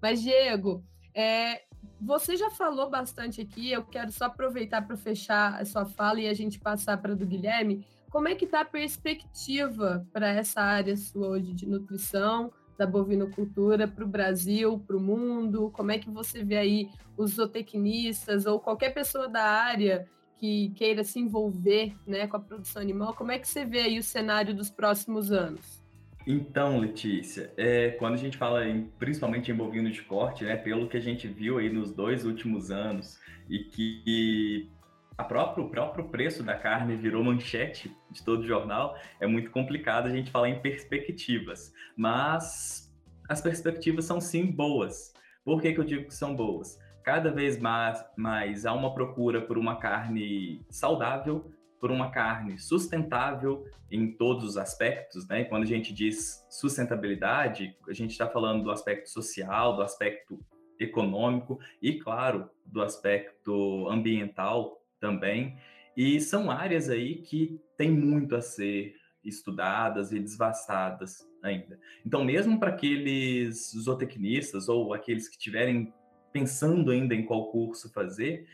Mas, 0.01 0.21
Diego, 0.21 0.83
é, 1.13 1.61
você 2.01 2.35
já 2.35 2.49
falou 2.49 2.89
bastante 2.89 3.41
aqui, 3.41 3.71
eu 3.71 3.83
quero 3.83 4.11
só 4.11 4.25
aproveitar 4.25 4.81
para 4.81 4.97
fechar 4.97 5.61
a 5.61 5.65
sua 5.65 5.85
fala 5.85 6.19
e 6.19 6.27
a 6.27 6.33
gente 6.33 6.59
passar 6.59 6.97
para 6.97 7.15
do 7.15 7.27
Guilherme. 7.27 7.85
Como 8.09 8.27
é 8.27 8.33
que 8.33 8.45
está 8.45 8.61
a 8.61 8.65
perspectiva 8.65 10.05
para 10.11 10.27
essa 10.29 10.61
área 10.61 10.97
sua 10.97 11.29
hoje 11.29 11.53
de 11.53 11.67
nutrição, 11.67 12.51
da 12.77 12.87
bovinocultura 12.87 13.87
para 13.87 14.03
o 14.03 14.07
Brasil, 14.07 14.79
para 14.79 14.97
o 14.97 14.99
mundo? 14.99 15.69
Como 15.71 15.91
é 15.91 15.99
que 15.99 16.09
você 16.09 16.43
vê 16.43 16.57
aí 16.57 16.89
os 17.15 17.35
zootecnistas 17.35 18.47
ou 18.47 18.59
qualquer 18.59 18.93
pessoa 18.93 19.29
da 19.29 19.43
área 19.43 20.07
que 20.37 20.71
queira 20.71 21.03
se 21.03 21.19
envolver 21.19 21.95
né, 22.07 22.25
com 22.25 22.35
a 22.35 22.39
produção 22.39 22.81
animal? 22.81 23.13
Como 23.13 23.31
é 23.31 23.37
que 23.37 23.47
você 23.47 23.63
vê 23.63 23.81
aí 23.81 23.99
o 23.99 24.03
cenário 24.03 24.55
dos 24.55 24.71
próximos 24.71 25.31
anos? 25.31 25.80
Então, 26.25 26.79
Letícia, 26.79 27.51
é, 27.57 27.91
quando 27.91 28.13
a 28.13 28.17
gente 28.17 28.37
fala 28.37 28.67
em, 28.67 28.85
principalmente 28.99 29.51
em 29.51 29.55
bovino 29.55 29.89
de 29.89 30.01
corte, 30.03 30.43
né, 30.43 30.55
pelo 30.55 30.87
que 30.87 30.97
a 30.97 31.01
gente 31.01 31.27
viu 31.27 31.57
aí 31.57 31.69
nos 31.69 31.91
dois 31.91 32.25
últimos 32.25 32.69
anos, 32.69 33.19
e 33.49 33.59
que 33.59 34.69
a 35.17 35.23
próprio, 35.23 35.65
o 35.65 35.69
próprio 35.69 36.09
preço 36.09 36.43
da 36.43 36.55
carne 36.55 36.95
virou 36.95 37.23
manchete 37.23 37.95
de 38.09 38.23
todo 38.23 38.45
jornal, 38.45 38.97
é 39.19 39.27
muito 39.27 39.51
complicado 39.51 40.07
a 40.07 40.09
gente 40.09 40.31
falar 40.31 40.49
em 40.49 40.59
perspectivas. 40.61 41.73
Mas 41.97 42.91
as 43.27 43.41
perspectivas 43.41 44.05
são 44.05 44.21
sim 44.21 44.45
boas. 44.45 45.13
Por 45.43 45.61
que, 45.61 45.73
que 45.73 45.79
eu 45.79 45.83
digo 45.83 46.05
que 46.05 46.13
são 46.13 46.35
boas? 46.35 46.79
Cada 47.03 47.31
vez 47.31 47.59
mais, 47.59 48.03
mais 48.15 48.65
há 48.65 48.73
uma 48.73 48.93
procura 48.93 49.41
por 49.41 49.57
uma 49.57 49.77
carne 49.77 50.63
saudável, 50.69 51.51
por 51.81 51.89
uma 51.89 52.11
carne 52.11 52.59
sustentável 52.59 53.65
em 53.89 54.11
todos 54.11 54.43
os 54.45 54.55
aspectos, 54.55 55.27
né? 55.27 55.43
Quando 55.43 55.63
a 55.63 55.67
gente 55.67 55.91
diz 55.91 56.45
sustentabilidade, 56.47 57.75
a 57.89 57.93
gente 57.93 58.11
está 58.11 58.29
falando 58.29 58.63
do 58.63 58.71
aspecto 58.71 59.09
social, 59.09 59.75
do 59.75 59.81
aspecto 59.81 60.39
econômico 60.79 61.59
e, 61.81 61.99
claro, 61.99 62.49
do 62.63 62.83
aspecto 62.83 63.89
ambiental 63.89 64.79
também. 64.99 65.57
E 65.97 66.21
são 66.21 66.51
áreas 66.51 66.87
aí 66.87 67.15
que 67.15 67.59
têm 67.75 67.91
muito 67.91 68.35
a 68.35 68.41
ser 68.41 68.95
estudadas 69.23 70.11
e 70.11 70.19
desvastadas 70.19 71.27
ainda. 71.43 71.79
Então, 72.05 72.23
mesmo 72.23 72.59
para 72.59 72.69
aqueles 72.69 73.71
zootecnistas 73.75 74.69
ou 74.69 74.93
aqueles 74.93 75.27
que 75.27 75.35
estiverem 75.35 75.91
pensando 76.31 76.91
ainda 76.91 77.13
em 77.15 77.25
qual 77.25 77.51
curso 77.51 77.91
fazer, 77.91 78.47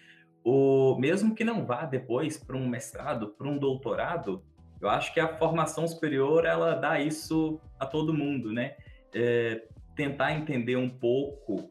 o 0.49 0.97
mesmo 0.97 1.35
que 1.35 1.43
não 1.43 1.65
vá 1.65 1.85
depois 1.85 2.37
para 2.37 2.55
um 2.55 2.69
mestrado, 2.69 3.35
para 3.37 3.49
um 3.49 3.57
doutorado, 3.57 4.41
eu 4.79 4.87
acho 4.89 5.13
que 5.13 5.19
a 5.19 5.37
formação 5.37 5.85
superior 5.85 6.45
ela 6.45 6.73
dá 6.73 7.01
isso 7.01 7.59
a 7.77 7.85
todo 7.85 8.13
mundo, 8.13 8.53
né? 8.53 8.77
É, 9.13 9.67
tentar 9.93 10.31
entender 10.31 10.77
um 10.77 10.89
pouco 10.89 11.69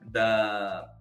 da 0.00 0.94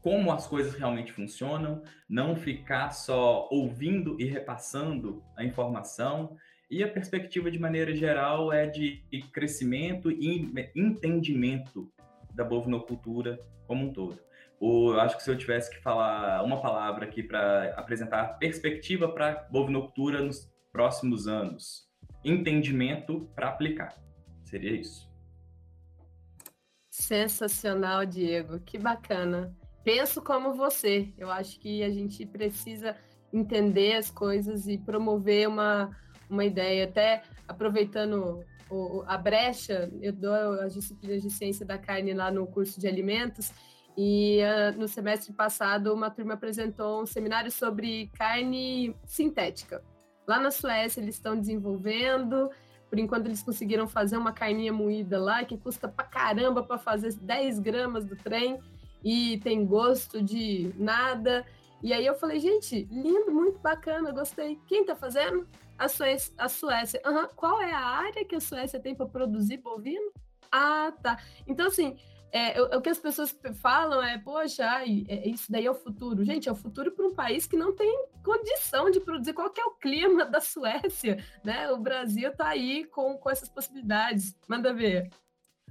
como 0.00 0.32
as 0.32 0.48
coisas 0.48 0.74
realmente 0.74 1.12
funcionam, 1.12 1.82
não 2.08 2.34
ficar 2.34 2.90
só 2.90 3.48
ouvindo 3.48 4.16
e 4.20 4.24
repassando 4.24 5.22
a 5.36 5.44
informação. 5.44 6.36
E 6.68 6.82
a 6.82 6.88
perspectiva, 6.88 7.48
de 7.48 7.60
maneira 7.60 7.94
geral, 7.94 8.52
é 8.52 8.66
de 8.66 9.04
crescimento 9.32 10.10
e 10.10 10.52
entendimento 10.74 11.88
da 12.34 12.42
bovinocultura 12.42 13.38
como 13.68 13.86
um 13.86 13.92
todo. 13.92 14.26
O, 14.58 14.92
eu 14.92 15.00
acho 15.00 15.16
que 15.16 15.22
se 15.22 15.30
eu 15.30 15.36
tivesse 15.36 15.70
que 15.70 15.82
falar 15.82 16.42
uma 16.42 16.60
palavra 16.60 17.04
aqui 17.04 17.22
para 17.22 17.74
apresentar 17.76 18.38
perspectiva 18.38 19.08
para 19.08 19.46
bovinocultura 19.50 20.22
nos 20.22 20.50
próximos 20.72 21.28
anos, 21.28 21.86
entendimento 22.24 23.28
para 23.34 23.48
aplicar. 23.48 23.94
Seria 24.44 24.72
isso. 24.72 25.10
Sensacional, 26.90 28.06
Diego. 28.06 28.58
Que 28.60 28.78
bacana. 28.78 29.54
Penso 29.84 30.22
como 30.22 30.54
você. 30.54 31.12
Eu 31.18 31.30
acho 31.30 31.60
que 31.60 31.82
a 31.82 31.90
gente 31.90 32.24
precisa 32.24 32.96
entender 33.32 33.96
as 33.96 34.10
coisas 34.10 34.66
e 34.66 34.78
promover 34.78 35.48
uma, 35.48 35.94
uma 36.28 36.44
ideia. 36.44 36.84
Até 36.84 37.22
aproveitando 37.46 38.42
o, 38.70 39.02
a 39.06 39.18
brecha, 39.18 39.90
eu 40.00 40.12
dou 40.12 40.32
as 40.60 40.74
disciplinas 40.74 41.22
de 41.22 41.30
ciência 41.30 41.66
da 41.66 41.78
carne 41.78 42.14
lá 42.14 42.30
no 42.30 42.46
curso 42.46 42.80
de 42.80 42.88
alimentos 42.88 43.52
e 43.96 44.40
uh, 44.42 44.78
no 44.78 44.86
semestre 44.86 45.32
passado, 45.32 45.92
uma 45.94 46.10
turma 46.10 46.34
apresentou 46.34 47.02
um 47.02 47.06
seminário 47.06 47.50
sobre 47.50 48.10
carne 48.16 48.94
sintética. 49.06 49.82
Lá 50.26 50.38
na 50.38 50.50
Suécia, 50.50 51.00
eles 51.00 51.14
estão 51.14 51.38
desenvolvendo. 51.38 52.50
Por 52.90 52.98
enquanto, 52.98 53.26
eles 53.26 53.42
conseguiram 53.42 53.86
fazer 53.86 54.16
uma 54.16 54.32
carninha 54.32 54.72
moída 54.72 55.18
lá, 55.18 55.44
que 55.44 55.56
custa 55.56 55.88
pra 55.88 56.04
caramba 56.04 56.62
para 56.62 56.78
fazer 56.78 57.14
10 57.14 57.58
gramas 57.60 58.04
do 58.04 58.16
trem 58.16 58.60
e 59.02 59.38
tem 59.38 59.64
gosto 59.64 60.22
de 60.22 60.72
nada. 60.76 61.46
E 61.82 61.92
aí 61.92 62.04
eu 62.04 62.14
falei, 62.14 62.38
gente, 62.38 62.84
lindo, 62.90 63.32
muito 63.32 63.58
bacana, 63.60 64.10
gostei. 64.10 64.58
Quem 64.66 64.84
tá 64.84 64.94
fazendo? 64.94 65.46
A 65.78 65.88
Suécia. 65.88 66.34
A 66.36 66.48
Suécia. 66.48 67.00
Uhum. 67.06 67.28
Qual 67.34 67.62
é 67.62 67.72
a 67.72 67.84
área 67.84 68.24
que 68.24 68.34
a 68.34 68.40
Suécia 68.40 68.80
tem 68.80 68.94
para 68.94 69.06
produzir 69.06 69.58
bovino? 69.58 70.10
Ah, 70.50 70.92
tá. 71.02 71.18
Então, 71.46 71.66
assim, 71.66 71.96
é, 72.32 72.60
o, 72.60 72.80
que 72.80 72.88
as 72.88 72.98
pessoas 72.98 73.36
falam 73.60 74.02
é, 74.02 74.18
poxa, 74.18 74.64
é, 74.84 75.28
isso 75.28 75.50
daí 75.50 75.66
é 75.66 75.70
o 75.70 75.74
futuro. 75.74 76.24
Gente, 76.24 76.48
é 76.48 76.52
o 76.52 76.56
futuro 76.56 76.92
para 76.92 77.06
um 77.06 77.14
país 77.14 77.46
que 77.46 77.56
não 77.56 77.74
tem 77.74 78.06
condição 78.22 78.90
de 78.90 79.00
produzir. 79.00 79.32
Qual 79.32 79.52
é 79.56 79.64
o 79.64 79.74
clima 79.74 80.24
da 80.24 80.40
Suécia? 80.40 81.22
Né? 81.44 81.70
O 81.70 81.78
Brasil 81.78 82.30
está 82.30 82.48
aí 82.48 82.84
com, 82.84 83.16
com 83.16 83.30
essas 83.30 83.48
possibilidades. 83.48 84.36
Manda 84.48 84.74
ver. 84.74 85.10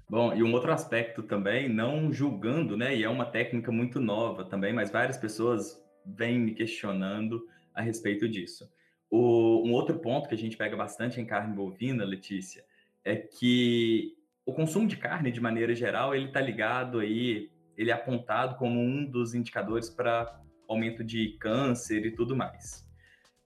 Bom, 0.09 0.33
e 0.33 0.43
um 0.43 0.53
outro 0.53 0.71
aspecto 0.71 1.23
também, 1.23 1.67
não 1.67 2.13
julgando, 2.13 2.77
né? 2.77 2.95
E 2.95 3.03
é 3.03 3.09
uma 3.09 3.25
técnica 3.25 3.71
muito 3.71 3.99
nova 3.99 4.45
também, 4.45 4.71
mas 4.71 4.91
várias 4.91 5.17
pessoas 5.17 5.83
vêm 6.05 6.39
me 6.39 6.53
questionando 6.53 7.47
a 7.73 7.81
respeito 7.81 8.29
disso. 8.29 8.69
O, 9.09 9.63
um 9.65 9.73
outro 9.73 9.97
ponto 9.99 10.29
que 10.29 10.35
a 10.35 10.37
gente 10.37 10.57
pega 10.57 10.77
bastante 10.77 11.19
em 11.19 11.25
carne 11.25 11.55
bovina, 11.55 12.05
Letícia, 12.05 12.63
é 13.03 13.15
que 13.15 14.14
o 14.45 14.53
consumo 14.53 14.87
de 14.87 14.97
carne, 14.97 15.31
de 15.31 15.41
maneira 15.41 15.73
geral, 15.73 16.13
ele 16.13 16.27
está 16.27 16.39
ligado 16.39 16.99
aí, 16.99 17.49
ele 17.75 17.89
é 17.89 17.93
apontado 17.93 18.55
como 18.57 18.79
um 18.79 19.03
dos 19.03 19.33
indicadores 19.33 19.89
para 19.89 20.39
aumento 20.69 21.03
de 21.03 21.37
câncer 21.39 22.05
e 22.05 22.11
tudo 22.11 22.35
mais. 22.35 22.85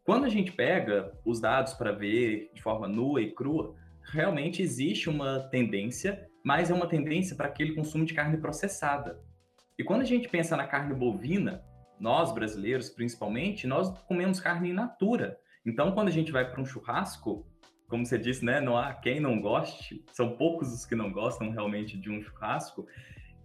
Quando 0.03 0.25
a 0.25 0.29
gente 0.29 0.51
pega 0.51 1.11
os 1.25 1.39
dados 1.39 1.73
para 1.73 1.91
ver 1.91 2.51
de 2.53 2.61
forma 2.61 2.87
nua 2.87 3.21
e 3.21 3.31
crua, 3.31 3.75
realmente 4.11 4.61
existe 4.61 5.09
uma 5.09 5.39
tendência, 5.49 6.27
mas 6.43 6.69
é 6.69 6.73
uma 6.73 6.87
tendência 6.87 7.35
para 7.35 7.47
aquele 7.47 7.75
consumo 7.75 8.05
de 8.05 8.13
carne 8.13 8.37
processada. 8.37 9.19
E 9.77 9.83
quando 9.83 10.01
a 10.01 10.05
gente 10.05 10.27
pensa 10.27 10.57
na 10.57 10.67
carne 10.67 10.93
bovina, 10.93 11.63
nós 11.99 12.33
brasileiros 12.33 12.89
principalmente, 12.89 13.67
nós 13.67 13.89
comemos 14.07 14.39
carne 14.39 14.71
in 14.71 14.73
natura. 14.73 15.37
Então, 15.65 15.91
quando 15.91 16.07
a 16.07 16.11
gente 16.11 16.31
vai 16.31 16.49
para 16.49 16.61
um 16.61 16.65
churrasco, 16.65 17.45
como 17.89 18.05
você 18.05 18.17
disse, 18.17 18.45
né, 18.45 18.61
não 18.61 18.77
há 18.77 18.93
quem 18.93 19.19
não 19.19 19.41
goste, 19.41 20.05
são 20.13 20.37
poucos 20.37 20.71
os 20.71 20.85
que 20.85 20.95
não 20.95 21.11
gostam 21.11 21.49
realmente 21.49 21.97
de 21.97 22.09
um 22.09 22.21
churrasco. 22.21 22.87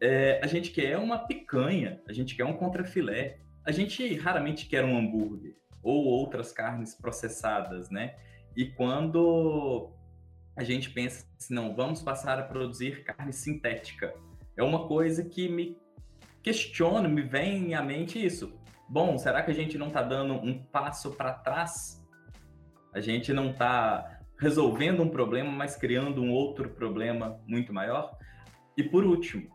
é, 0.01 0.39
a 0.43 0.47
gente 0.47 0.71
quer 0.71 0.99
uma 0.99 1.19
picanha, 1.19 2.01
a 2.07 2.13
gente 2.13 2.37
quer 2.37 2.45
um 2.45 2.53
contrafilé, 2.53 3.39
a 3.65 3.73
gente 3.73 4.15
raramente 4.17 4.67
quer 4.67 4.85
um 4.85 4.97
hambúrguer 4.97 5.57
ou 5.83 6.05
outras 6.05 6.53
carnes 6.53 6.95
processadas, 6.95 7.91
né? 7.91 8.15
E 8.55 8.67
quando 8.67 9.91
a 10.55 10.63
gente 10.63 10.91
pensa 10.91 11.27
assim, 11.39 11.55
não, 11.55 11.75
vamos 11.75 12.03
passar 12.03 12.39
a 12.39 12.43
produzir 12.43 13.03
carne 13.03 13.33
sintética, 13.33 14.15
é 14.57 14.63
uma 14.63 14.87
coisa 14.87 15.25
que 15.25 15.49
me 15.49 15.77
questiona, 16.43 17.09
me 17.09 17.23
vem 17.23 17.75
à 17.75 17.83
mente 17.83 18.25
isso. 18.25 18.59
Bom, 18.89 19.17
será 19.17 19.43
que 19.43 19.51
a 19.51 19.55
gente 19.55 19.79
não 19.79 19.89
está 19.89 20.03
dando 20.03 20.35
um 20.35 20.63
passo 20.63 21.13
para 21.13 21.33
trás? 21.33 22.05
A 22.93 23.01
gente 23.01 23.33
não 23.33 23.51
está 23.51 24.14
resolvendo 24.39 25.03
um 25.03 25.09
problema, 25.09 25.51
mas 25.51 25.77
criando 25.77 26.23
um 26.23 26.31
outro 26.33 26.71
problema 26.71 27.41
muito 27.47 27.73
maior? 27.73 28.17
E 28.77 28.83
por 28.83 29.05
último, 29.05 29.49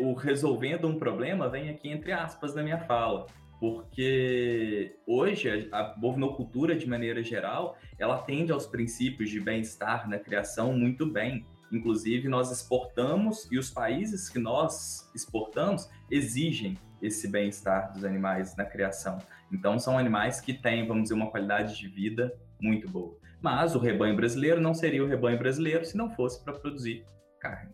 o 0.00 0.14
resolvendo 0.14 0.88
um 0.88 0.98
problema 0.98 1.48
vem 1.48 1.68
aqui 1.68 1.88
entre 1.88 2.12
aspas 2.12 2.54
na 2.54 2.62
minha 2.62 2.78
fala 2.80 3.26
porque 3.58 4.96
hoje 5.06 5.68
a 5.72 5.82
bovinocultura, 5.82 6.76
de 6.76 6.88
maneira 6.88 7.22
geral, 7.22 7.78
ela 7.98 8.16
atende 8.16 8.52
aos 8.52 8.66
princípios 8.66 9.30
de 9.30 9.40
bem-estar 9.40 10.08
na 10.08 10.18
criação 10.18 10.72
muito 10.72 11.06
bem. 11.06 11.46
Inclusive, 11.72 12.28
nós 12.28 12.50
exportamos 12.50 13.48
e 13.50 13.58
os 13.58 13.70
países 13.70 14.28
que 14.28 14.38
nós 14.38 15.10
exportamos 15.14 15.88
exigem 16.10 16.76
esse 17.02 17.28
bem-estar 17.28 17.92
dos 17.92 18.04
animais 18.04 18.54
na 18.56 18.64
criação. 18.64 19.18
Então, 19.50 19.78
são 19.78 19.98
animais 19.98 20.40
que 20.40 20.52
têm, 20.52 20.86
vamos 20.86 21.04
dizer, 21.04 21.14
uma 21.14 21.30
qualidade 21.30 21.76
de 21.76 21.88
vida 21.88 22.32
muito 22.60 22.88
boa. 22.88 23.16
Mas 23.46 23.76
o 23.76 23.78
rebanho 23.78 24.16
brasileiro 24.16 24.60
não 24.60 24.74
seria 24.74 25.04
o 25.04 25.06
rebanho 25.06 25.38
brasileiro 25.38 25.84
se 25.84 25.96
não 25.96 26.10
fosse 26.10 26.42
para 26.42 26.52
produzir 26.52 27.06
carne. 27.38 27.72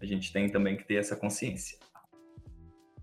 A 0.00 0.04
gente 0.04 0.32
tem 0.32 0.50
também 0.50 0.76
que 0.76 0.84
ter 0.84 0.96
essa 0.96 1.14
consciência. 1.14 1.78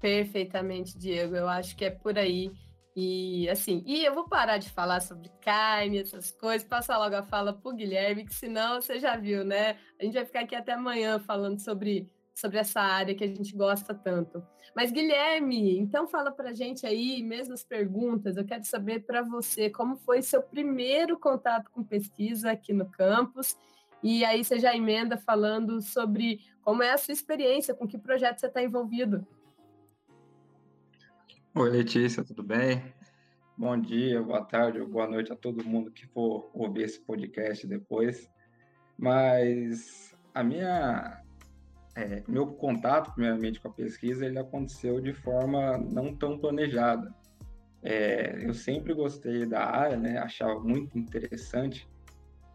Perfeitamente, 0.02 0.98
Diego. 0.98 1.34
Eu 1.34 1.48
acho 1.48 1.78
que 1.78 1.86
é 1.86 1.90
por 1.90 2.20
aí. 2.20 2.52
E 2.94 3.48
assim, 3.48 3.86
e 3.88 4.04
eu 4.04 4.14
vou 4.14 4.28
parar 4.28 4.58
de 4.58 4.70
falar 4.70 5.00
sobre 5.00 5.30
carne, 5.40 6.00
essas 6.00 6.30
coisas, 6.30 6.68
passar 6.68 6.98
logo 6.98 7.16
a 7.16 7.24
fala 7.24 7.54
para 7.54 7.72
o 7.72 7.74
Guilherme, 7.74 8.26
que 8.26 8.36
senão 8.36 8.82
você 8.82 9.00
já 9.00 9.16
viu, 9.16 9.46
né? 9.46 9.78
A 9.98 10.04
gente 10.04 10.16
vai 10.16 10.26
ficar 10.26 10.42
aqui 10.42 10.56
até 10.56 10.74
amanhã 10.74 11.20
falando 11.20 11.60
sobre, 11.60 12.12
sobre 12.34 12.58
essa 12.58 12.82
área 12.82 13.14
que 13.14 13.24
a 13.24 13.28
gente 13.28 13.56
gosta 13.56 13.94
tanto. 13.94 14.44
Mas, 14.76 14.92
Guilherme, 14.92 15.78
então 15.78 16.08
fala 16.08 16.32
para 16.32 16.54
gente 16.54 16.86
aí, 16.86 17.22
mesmas 17.22 17.64
perguntas, 17.64 18.38
eu 18.38 18.46
quero 18.46 18.66
saber 18.66 19.06
para 19.06 19.22
você 19.22 19.70
como 19.70 19.98
foi 19.98 20.22
seu 20.22 20.42
primeiro 20.42 21.20
contato 21.20 21.70
com 21.72 21.84
pesquisa 21.84 22.52
aqui 22.52 22.74
no 22.74 22.90
campus. 22.90 23.56
E 24.02 24.26
aí 24.26 24.44
você 24.44 24.60
já 24.60 24.76
emenda 24.76 25.18
falando 25.18 25.82
sobre 25.82 26.40
como 26.62 26.82
é 26.82 26.92
a 26.92 26.98
sua 26.98 27.14
experiência, 27.14 27.74
com 27.74 27.88
que 27.88 27.98
projeto 27.98 28.40
você 28.40 28.48
está 28.48 28.62
envolvido. 28.62 29.26
Oi, 31.56 31.70
Letícia, 31.70 32.24
tudo 32.24 32.42
bem? 32.42 32.94
Bom 33.56 33.80
dia, 33.80 34.20
boa 34.24 34.44
tarde 34.44 34.84
boa 34.84 35.08
noite 35.08 35.32
a 35.32 35.36
todo 35.36 35.64
mundo 35.64 35.92
que 35.92 36.08
for 36.08 36.50
ouvir 36.52 36.86
esse 36.86 37.00
podcast 37.00 37.68
depois. 37.68 38.28
Mas 38.98 40.18
a 40.34 40.44
minha 40.44 41.23
é, 41.96 42.24
meu 42.28 42.48
contato, 42.48 43.14
primeiramente, 43.14 43.60
com 43.60 43.68
a 43.68 43.72
pesquisa, 43.72 44.26
ele 44.26 44.40
aconteceu 44.40 45.00
de 45.00 45.14
forma 45.14 45.78
não 45.78 46.16
tão 46.16 46.38
planejada. 46.38 47.14
É, 47.84 48.40
eu 48.42 48.54
sempre 48.54 48.94
gostei 48.94 49.46
da 49.46 49.64
área, 49.66 49.98
né? 49.98 50.18
Achava 50.18 50.60
muito 50.60 50.98
interessante 50.98 51.88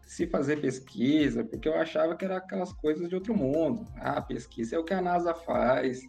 se 0.01 0.25
fazer 0.27 0.59
pesquisa, 0.59 1.43
porque 1.43 1.69
eu 1.69 1.75
achava 1.75 2.15
que 2.15 2.25
era 2.25 2.37
aquelas 2.37 2.73
coisas 2.73 3.07
de 3.07 3.15
outro 3.15 3.35
mundo. 3.35 3.85
Ah, 3.95 4.19
pesquisa 4.21 4.75
é 4.75 4.79
o 4.79 4.83
que 4.83 4.93
a 4.93 5.01
NASA 5.01 5.33
faz, 5.35 6.01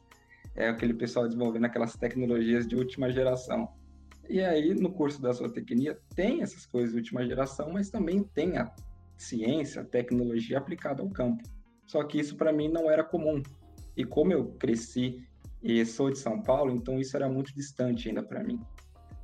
é 0.57 0.69
aquele 0.69 0.95
pessoal 0.95 1.27
desenvolvendo 1.27 1.67
aquelas 1.67 1.95
tecnologias 1.97 2.67
de 2.67 2.75
última 2.75 3.13
geração. 3.13 3.69
E 4.29 4.41
aí, 4.41 4.75
no 4.75 4.91
curso 4.91 5.21
da 5.21 5.33
zootecnia, 5.33 5.99
tem 6.15 6.41
essas 6.41 6.65
coisas 6.65 6.93
de 6.93 6.99
última 6.99 7.27
geração, 7.27 7.71
mas 7.73 7.91
também 7.91 8.23
tem 8.23 8.57
a 8.57 8.73
ciência, 9.19 9.83
a 9.83 9.85
tecnologia 9.85 10.59
aplicada 10.59 11.03
ao 11.03 11.11
campo. 11.11 11.45
Só 11.91 12.05
que 12.05 12.21
isso 12.21 12.37
para 12.37 12.53
mim 12.53 12.69
não 12.69 12.89
era 12.89 13.03
comum. 13.03 13.43
E 13.97 14.05
como 14.05 14.33
eu 14.33 14.53
cresci 14.53 15.27
e 15.61 15.85
sou 15.85 16.09
de 16.09 16.21
São 16.21 16.41
Paulo, 16.41 16.73
então 16.73 17.01
isso 17.01 17.17
era 17.17 17.29
muito 17.29 17.53
distante 17.53 18.09
ainda 18.09 18.23
para 18.23 18.45
mim. 18.45 18.61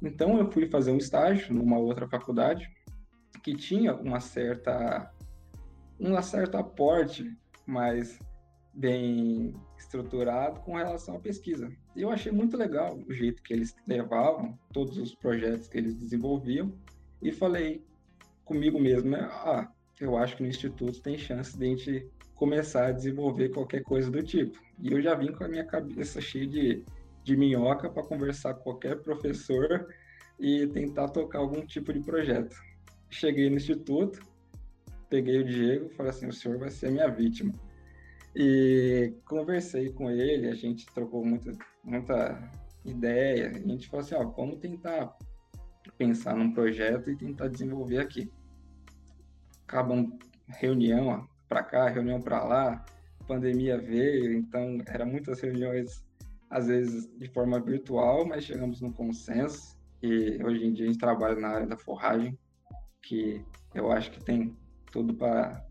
Então 0.03 0.37
eu 0.37 0.51
fui 0.51 0.67
fazer 0.67 0.91
um 0.91 0.97
estágio 0.97 1.55
numa 1.55 1.79
outra 1.79 2.09
faculdade 2.09 2.69
que 3.45 3.55
tinha 3.55 3.95
uma 3.95 4.19
certa 4.19 5.15
um 6.01 6.21
certo 6.21 6.57
aporte 6.57 7.33
mais 7.65 8.19
bem 8.75 9.55
estruturado 9.79 10.59
com 10.63 10.75
relação 10.75 11.15
à 11.15 11.21
pesquisa. 11.21 11.71
E 11.95 12.03
eu 12.03 12.11
achei 12.11 12.33
muito 12.33 12.57
legal 12.57 12.99
o 13.09 13.13
jeito 13.13 13.45
que 13.45 13.55
eles 13.55 13.77
levavam 13.87 14.59
todos 14.73 14.99
os 14.99 15.15
projetos 15.15 15.69
que 15.69 15.79
eles 15.79 15.95
desenvolviam 15.95 16.75
e 17.23 17.31
falei 17.31 17.87
comigo 18.45 18.81
mesmo, 18.81 19.11
né? 19.11 19.21
Ah, 19.31 19.71
eu 20.01 20.17
acho 20.17 20.37
que 20.37 20.43
no 20.43 20.49
instituto 20.49 21.01
tem 21.01 21.17
chance 21.17 21.57
de 21.57 21.65
a 21.65 21.69
gente 21.69 22.11
começar 22.35 22.87
a 22.87 22.93
desenvolver 22.93 23.49
qualquer 23.49 23.83
coisa 23.83 24.11
do 24.11 24.23
tipo. 24.23 24.59
E 24.79 24.93
eu 24.93 25.01
já 25.01 25.15
vim 25.15 25.33
com 25.33 25.45
a 25.45 25.49
minha 25.49 25.65
cabeça 25.65 26.21
cheia 26.21 26.47
de, 26.47 26.85
de 27.25 27.37
minhoca 27.37 27.89
para 27.89 28.03
conversar 28.03 28.55
com 28.55 28.63
qualquer 28.63 28.97
professor 29.01 29.87
e 30.39 30.67
tentar 30.67 31.09
tocar 31.09 31.39
algum 31.39 31.65
tipo 31.65 31.93
de 31.93 32.01
projeto. 32.01 32.55
Cheguei 33.09 33.49
no 33.49 33.57
instituto, 33.57 34.21
peguei 35.09 35.41
o 35.41 35.45
Diego 35.45 35.89
falei 35.91 36.11
assim: 36.11 36.27
o 36.27 36.33
senhor 36.33 36.59
vai 36.59 36.71
ser 36.71 36.89
a 36.89 36.91
minha 36.91 37.09
vítima. 37.09 37.55
E 38.35 39.15
conversei 39.25 39.91
com 39.91 40.11
ele, 40.11 40.49
a 40.49 40.55
gente 40.55 40.85
trocou 40.93 41.25
muita, 41.25 41.53
muita 41.83 42.51
ideia. 42.85 43.49
A 43.49 43.59
gente 43.59 43.89
falou 43.89 44.05
assim: 44.05 44.15
ó, 44.15 44.25
vamos 44.25 44.59
tentar 44.59 45.17
pensar 45.97 46.37
num 46.37 46.53
projeto 46.53 47.11
e 47.11 47.17
tentar 47.17 47.49
desenvolver 47.49 47.99
aqui. 47.99 48.31
Acabam 49.67 50.17
reunião 50.47 51.29
para 51.49 51.63
cá, 51.63 51.89
reunião 51.89 52.21
para 52.21 52.43
lá, 52.45 52.85
pandemia 53.27 53.79
veio, 53.79 54.33
então 54.33 54.79
eram 54.87 55.07
muitas 55.07 55.41
reuniões, 55.41 56.05
às 56.49 56.69
vezes 56.69 57.11
de 57.19 57.29
forma 57.29 57.61
virtual, 57.61 58.25
mas 58.25 58.45
chegamos 58.45 58.81
num 58.81 58.93
consenso. 58.93 59.77
E 60.03 60.43
hoje 60.43 60.65
em 60.65 60.73
dia 60.73 60.85
a 60.85 60.89
gente 60.89 61.01
trabalha 61.01 61.35
na 61.35 61.49
área 61.49 61.67
da 61.67 61.77
forragem, 61.77 62.39
que 63.03 63.45
eu 63.75 63.91
acho 63.91 64.11
que 64.13 64.23
tem 64.23 64.57
tudo 64.93 65.15
para 65.15 65.65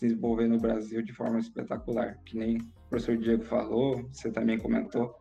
desenvolver 0.00 0.48
no 0.48 0.58
Brasil 0.58 1.02
de 1.02 1.12
forma 1.12 1.38
espetacular. 1.38 2.18
Que 2.24 2.36
nem 2.36 2.58
o 2.58 2.88
professor 2.90 3.16
Diego 3.16 3.44
falou, 3.44 4.08
você 4.12 4.30
também 4.30 4.58
comentou, 4.58 5.14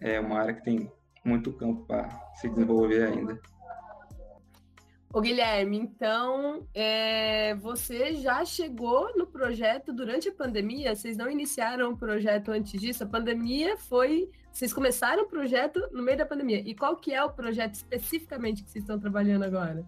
é 0.00 0.20
uma 0.20 0.38
área 0.38 0.54
que 0.54 0.62
tem 0.62 0.90
muito 1.24 1.52
campo 1.52 1.84
para 1.86 2.08
se 2.34 2.48
desenvolver 2.48 3.04
ainda. 3.06 3.40
Ô 5.16 5.20
Guilherme, 5.22 5.78
então 5.78 6.68
é, 6.74 7.54
você 7.54 8.16
já 8.16 8.44
chegou 8.44 9.16
no 9.16 9.26
projeto 9.26 9.90
durante 9.90 10.28
a 10.28 10.34
pandemia? 10.34 10.94
Vocês 10.94 11.16
não 11.16 11.30
iniciaram 11.30 11.92
o 11.92 11.96
projeto 11.96 12.50
antes 12.50 12.78
disso? 12.78 13.02
A 13.02 13.06
pandemia 13.06 13.78
foi. 13.78 14.28
Vocês 14.52 14.74
começaram 14.74 15.22
o 15.22 15.26
projeto 15.26 15.80
no 15.90 16.02
meio 16.02 16.18
da 16.18 16.26
pandemia. 16.26 16.58
E 16.58 16.74
qual 16.74 16.96
que 16.96 17.14
é 17.14 17.24
o 17.24 17.30
projeto 17.30 17.76
especificamente 17.76 18.62
que 18.62 18.70
vocês 18.70 18.84
estão 18.84 18.98
trabalhando 18.98 19.44
agora? 19.44 19.86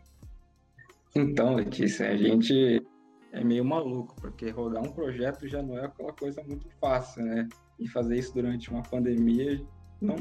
Então, 1.15 1.57
Letícia, 1.57 2.09
a 2.09 2.17
gente 2.17 2.83
é 3.31 3.45
meio 3.45 3.67
maluco, 3.67 4.19
porque 4.19 4.49
rodar 4.49 4.83
um 4.83 4.93
projeto 4.93 5.47
já 5.47 5.63
não 5.63 5.77
é 5.77 5.85
aquela 5.85 6.15
coisa 6.15 6.43
muito 6.43 6.71
fácil, 6.81 7.23
né? 7.23 7.47
E 7.79 7.87
fazer 7.87 8.17
isso 8.17 8.33
durante 8.33 8.71
uma 8.71 8.83
pandemia 8.83 9.61
não, 10.01 10.17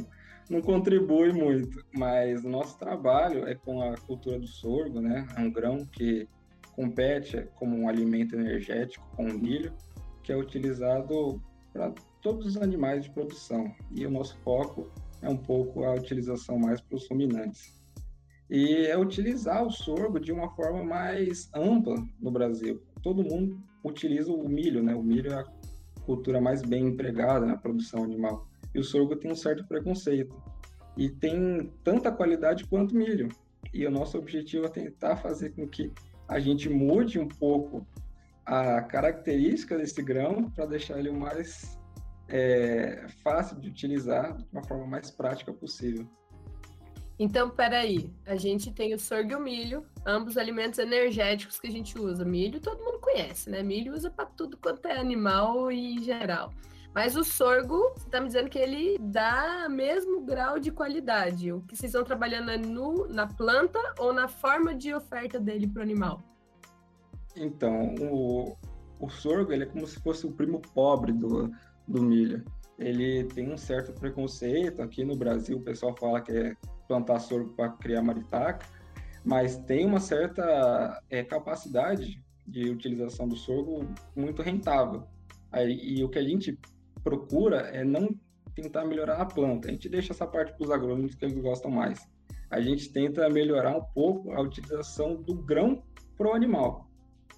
não 0.49 0.61
contribui 0.61 1.31
muito. 1.31 1.83
Mas 1.93 2.43
o 2.43 2.49
nosso 2.49 2.77
trabalho 2.77 3.47
é 3.47 3.55
com 3.55 3.81
a 3.81 3.97
cultura 3.97 4.39
do 4.39 4.47
sorgo, 4.47 5.01
né? 5.01 5.27
É 5.35 5.41
um 5.41 5.51
grão 5.51 5.85
que 5.85 6.27
compete 6.75 7.47
como 7.55 7.75
um 7.75 7.89
alimento 7.89 8.35
energético 8.35 9.05
com 9.15 9.25
o 9.25 9.37
milho, 9.37 9.73
que 10.23 10.31
é 10.31 10.37
utilizado 10.37 11.41
para 11.73 11.93
todos 12.21 12.45
os 12.45 12.57
animais 12.57 13.03
de 13.03 13.09
produção. 13.09 13.73
E 13.91 14.05
o 14.05 14.11
nosso 14.11 14.37
foco 14.39 14.91
é 15.21 15.29
um 15.29 15.37
pouco 15.37 15.83
a 15.83 15.93
utilização 15.93 16.59
mais 16.59 16.79
para 16.81 16.95
os 16.95 17.07
ruminantes 17.09 17.77
e 18.49 18.85
é 18.85 18.97
utilizar 18.97 19.65
o 19.65 19.71
sorgo 19.71 20.19
de 20.19 20.31
uma 20.31 20.49
forma 20.55 20.83
mais 20.83 21.49
ampla 21.53 21.95
no 22.19 22.31
Brasil. 22.31 22.81
Todo 23.03 23.23
mundo 23.23 23.61
utiliza 23.83 24.31
o 24.31 24.47
milho, 24.47 24.81
né? 24.81 24.95
O 24.95 25.03
milho 25.03 25.31
é 25.31 25.35
a 25.35 25.45
cultura 26.05 26.39
mais 26.39 26.61
bem 26.61 26.87
empregada 26.87 27.45
na 27.45 27.57
produção 27.57 28.03
animal. 28.03 28.47
E 28.77 28.79
o 28.79 28.83
sorgo 28.83 29.15
tem 29.15 29.31
um 29.31 29.35
certo 29.35 29.65
preconceito. 29.65 30.39
E 30.95 31.09
tem 31.09 31.73
tanta 31.83 32.11
qualidade 32.11 32.63
quanto 32.65 32.95
milho. 32.95 33.27
E 33.73 33.83
o 33.87 33.89
nosso 33.89 34.19
objetivo 34.19 34.67
é 34.67 34.69
tentar 34.69 35.17
fazer 35.17 35.49
com 35.49 35.67
que 35.67 35.91
a 36.27 36.39
gente 36.39 36.69
mude 36.69 37.19
um 37.19 37.27
pouco 37.27 37.87
a 38.45 38.83
característica 38.83 39.75
desse 39.75 39.99
grão 40.03 40.51
para 40.51 40.67
deixar 40.67 40.99
ele 40.99 41.09
o 41.09 41.19
mais 41.19 41.79
é, 42.29 43.07
fácil 43.23 43.59
de 43.59 43.67
utilizar 43.67 44.37
de 44.37 44.45
uma 44.51 44.63
forma 44.63 44.85
mais 44.85 45.09
prática 45.09 45.51
possível. 45.51 46.07
Então, 47.17 47.49
peraí, 47.49 48.13
a 48.27 48.35
gente 48.35 48.71
tem 48.71 48.93
o 48.93 48.99
sorgo 48.99 49.31
e 49.31 49.35
o 49.35 49.39
milho, 49.39 49.87
ambos 50.05 50.37
alimentos 50.37 50.77
energéticos 50.77 51.59
que 51.59 51.65
a 51.65 51.71
gente 51.71 51.97
usa. 51.97 52.23
Milho 52.23 52.59
todo 52.59 52.83
mundo 52.83 52.99
conhece, 52.99 53.49
né? 53.49 53.63
Milho 53.63 53.95
usa 53.95 54.11
para 54.11 54.27
tudo 54.27 54.55
quanto 54.55 54.87
é 54.87 54.99
animal 54.99 55.71
e 55.71 55.99
geral. 56.03 56.53
Mas 56.97 57.15
o 57.15 57.23
sorgo, 57.23 57.91
você 57.95 58.07
está 58.07 58.19
me 58.19 58.25
dizendo 58.25 58.49
que 58.49 58.57
ele 58.57 58.97
dá 58.99 59.69
mesmo 59.69 60.19
grau 60.21 60.59
de 60.59 60.71
qualidade. 60.71 61.51
O 61.51 61.61
que 61.61 61.75
vocês 61.75 61.91
estão 61.91 62.03
trabalhando 62.03 62.49
é 62.49 62.57
no, 62.57 63.07
na 63.07 63.27
planta 63.27 63.77
ou 63.99 64.11
na 64.11 64.27
forma 64.27 64.73
de 64.73 64.91
oferta 64.95 65.39
dele 65.39 65.67
para 65.67 65.81
o 65.81 65.83
animal? 65.83 66.23
Então, 67.35 67.93
o, 68.01 68.57
o 68.99 69.09
sorgo 69.09 69.53
ele 69.53 69.65
é 69.65 69.67
como 69.67 69.85
se 69.85 69.99
fosse 69.99 70.25
o 70.25 70.31
primo 70.31 70.59
pobre 70.73 71.13
do, 71.13 71.51
do 71.87 72.01
milho. 72.01 72.43
Ele 72.79 73.25
tem 73.25 73.53
um 73.53 73.57
certo 73.57 73.93
preconceito. 73.93 74.81
Aqui 74.81 75.05
no 75.05 75.15
Brasil, 75.15 75.57
o 75.57 75.61
pessoal 75.61 75.95
fala 75.99 76.19
que 76.19 76.31
é 76.31 76.55
plantar 76.87 77.19
sorgo 77.19 77.53
para 77.53 77.69
criar 77.73 78.01
maritaca, 78.01 78.65
mas 79.23 79.55
tem 79.55 79.85
uma 79.85 79.99
certa 79.99 80.99
é, 81.11 81.23
capacidade 81.23 82.19
de 82.47 82.71
utilização 82.71 83.27
do 83.27 83.35
sorgo 83.35 83.85
muito 84.15 84.41
rentável. 84.41 85.03
Aí, 85.51 85.79
e 85.79 86.03
o 86.03 86.09
que 86.09 86.17
a 86.17 86.23
gente 86.23 86.57
procura 87.07 87.69
é 87.71 87.85
não 87.85 88.09
tentar 88.53 88.83
melhorar 88.83 89.21
a 89.21 89.25
planta. 89.25 89.69
A 89.69 89.71
gente 89.71 89.87
deixa 89.87 90.11
essa 90.11 90.27
parte 90.27 90.51
para 90.53 90.65
os 90.65 90.69
agrônomos 90.69 91.15
que 91.15 91.23
eles 91.23 91.39
gostam 91.39 91.71
mais. 91.71 92.05
A 92.49 92.59
gente 92.59 92.91
tenta 92.91 93.29
melhorar 93.29 93.77
um 93.77 93.83
pouco 93.93 94.33
a 94.33 94.41
utilização 94.41 95.15
do 95.15 95.33
grão 95.33 95.81
para 96.17 96.27
o 96.27 96.33
animal. 96.33 96.85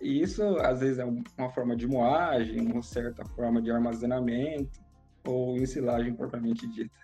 E 0.02 0.22
isso, 0.22 0.42
às 0.58 0.80
vezes, 0.80 0.98
é 0.98 1.06
uma 1.06 1.52
forma 1.52 1.76
de 1.76 1.86
moagem, 1.86 2.62
uma 2.62 2.82
certa 2.82 3.24
forma 3.36 3.62
de 3.62 3.70
armazenamento 3.70 4.80
ou 5.28 5.56
ensilagem 5.58 6.16
propriamente 6.16 6.66
dita. 6.68 6.98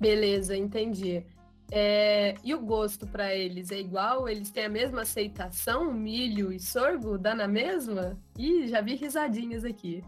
Beleza, 0.00 0.56
entendi. 0.56 1.24
É, 1.70 2.34
e 2.42 2.54
o 2.54 2.60
gosto 2.60 3.06
para 3.06 3.32
eles 3.34 3.70
é 3.70 3.78
igual? 3.78 4.28
Eles 4.28 4.50
têm 4.50 4.64
a 4.64 4.68
mesma 4.68 5.02
aceitação, 5.02 5.92
milho 5.92 6.52
e 6.52 6.58
sorgo? 6.58 7.18
Dá 7.18 7.34
na 7.34 7.46
mesma? 7.46 8.18
Ih, 8.36 8.66
já 8.66 8.80
vi 8.80 8.94
risadinhas 8.94 9.64
aqui. 9.64 10.02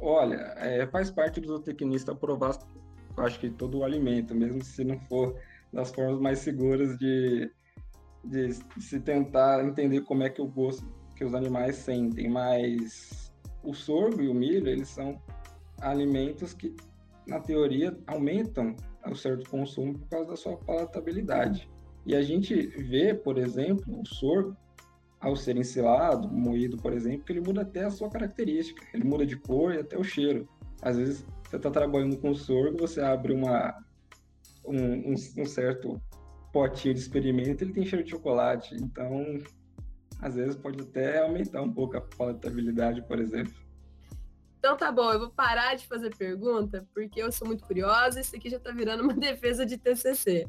Olha, 0.00 0.54
é, 0.56 0.86
faz 0.86 1.10
parte 1.10 1.40
do 1.40 1.48
zootecnista 1.48 2.12
aprovar, 2.12 2.58
acho 3.16 3.38
que 3.38 3.50
todo 3.50 3.78
o 3.78 3.84
alimento, 3.84 4.34
mesmo 4.34 4.62
se 4.62 4.84
não 4.84 4.98
for 5.00 5.36
das 5.72 5.90
formas 5.90 6.20
mais 6.20 6.38
seguras 6.40 6.96
de, 6.98 7.50
de 8.24 8.52
se 8.80 9.00
tentar 9.00 9.64
entender 9.64 10.02
como 10.02 10.22
é 10.22 10.30
que 10.30 10.40
o 10.40 10.46
gosto 10.46 10.86
que 11.16 11.24
os 11.24 11.34
animais 11.34 11.76
sentem. 11.76 12.28
Mas 12.28 13.32
o 13.62 13.74
sorgo 13.74 14.22
e 14.22 14.28
o 14.28 14.34
milho, 14.34 14.68
eles 14.68 14.88
são 14.88 15.20
alimentos 15.80 16.54
que, 16.54 16.74
na 17.26 17.40
teoria, 17.40 17.96
aumentam 18.06 18.76
o 19.10 19.14
certo 19.14 19.48
consumo 19.50 19.98
por 19.98 20.08
causa 20.08 20.30
da 20.30 20.36
sua 20.36 20.56
palatabilidade. 20.56 21.68
E 22.06 22.14
a 22.14 22.22
gente 22.22 22.54
vê, 22.54 23.14
por 23.14 23.38
exemplo, 23.38 24.00
o 24.00 24.06
sorgo 24.06 24.56
ao 25.24 25.34
ser 25.34 25.56
ensilado, 25.56 26.28
moído, 26.28 26.76
por 26.76 26.92
exemplo, 26.92 27.24
ele 27.30 27.40
muda 27.40 27.62
até 27.62 27.84
a 27.84 27.90
sua 27.90 28.10
característica. 28.10 28.84
Ele 28.92 29.04
muda 29.04 29.24
de 29.24 29.36
cor 29.36 29.74
e 29.74 29.78
até 29.78 29.98
o 29.98 30.04
cheiro. 30.04 30.46
Às 30.82 30.98
vezes, 30.98 31.26
você 31.48 31.56
está 31.56 31.70
trabalhando 31.70 32.18
com 32.18 32.34
sorgo, 32.34 32.76
você 32.76 33.00
abre 33.00 33.32
uma, 33.32 33.74
um, 34.66 35.12
um, 35.12 35.14
um, 35.38 35.46
certo 35.46 35.98
potinho 36.52 36.92
de 36.92 37.00
experimento, 37.00 37.64
ele 37.64 37.72
tem 37.72 37.86
cheiro 37.86 38.04
de 38.04 38.10
chocolate. 38.10 38.74
Então, 38.74 39.38
às 40.20 40.34
vezes, 40.34 40.56
pode 40.56 40.82
até 40.82 41.22
aumentar 41.22 41.62
um 41.62 41.72
pouco 41.72 41.96
a 41.96 42.02
palatabilidade, 42.02 43.00
por 43.02 43.18
exemplo. 43.18 43.54
Então 44.58 44.76
tá 44.76 44.90
bom, 44.90 45.12
eu 45.12 45.18
vou 45.18 45.30
parar 45.30 45.74
de 45.74 45.86
fazer 45.86 46.14
pergunta, 46.16 46.86
porque 46.94 47.22
eu 47.22 47.30
sou 47.30 47.46
muito 47.46 47.64
curiosa, 47.64 48.20
isso 48.20 48.34
aqui 48.34 48.48
já 48.48 48.56
está 48.56 48.72
virando 48.72 49.02
uma 49.02 49.12
defesa 49.16 49.64
de 49.64 49.76
TCC. 49.76 50.46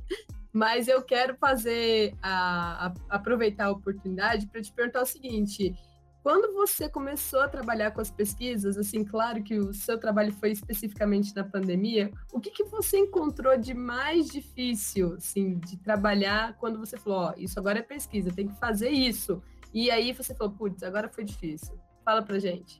Mas 0.56 0.88
eu 0.88 1.02
quero 1.02 1.36
fazer 1.36 2.16
a, 2.22 2.86
a 2.86 3.16
aproveitar 3.18 3.66
a 3.66 3.72
oportunidade 3.72 4.48
para 4.48 4.62
te 4.62 4.72
perguntar 4.72 5.02
o 5.02 5.06
seguinte: 5.06 5.76
quando 6.24 6.54
você 6.54 6.88
começou 6.88 7.42
a 7.42 7.50
trabalhar 7.50 7.92
com 7.92 8.00
as 8.00 8.10
pesquisas, 8.10 8.78
assim, 8.78 9.04
claro 9.04 9.44
que 9.44 9.60
o 9.60 9.74
seu 9.74 10.00
trabalho 10.00 10.32
foi 10.32 10.52
especificamente 10.52 11.36
na 11.36 11.44
pandemia, 11.44 12.10
o 12.32 12.40
que, 12.40 12.52
que 12.52 12.64
você 12.64 12.98
encontrou 12.98 13.58
de 13.58 13.74
mais 13.74 14.28
difícil, 14.28 15.16
assim, 15.16 15.60
de 15.60 15.76
trabalhar 15.76 16.56
quando 16.58 16.80
você 16.80 16.96
falou, 16.96 17.20
ó, 17.20 17.34
oh, 17.34 17.34
isso 17.38 17.60
agora 17.60 17.80
é 17.80 17.84
pesquisa, 17.84 18.32
tem 18.32 18.48
que 18.48 18.58
fazer 18.58 18.92
isso. 18.92 19.44
E 19.74 19.92
aí 19.92 20.14
você 20.14 20.34
falou, 20.34 20.54
putz, 20.54 20.84
agora 20.84 21.10
foi 21.10 21.26
difícil. 21.26 21.78
Fala 22.06 22.22
pra 22.22 22.40
gente. 22.40 22.80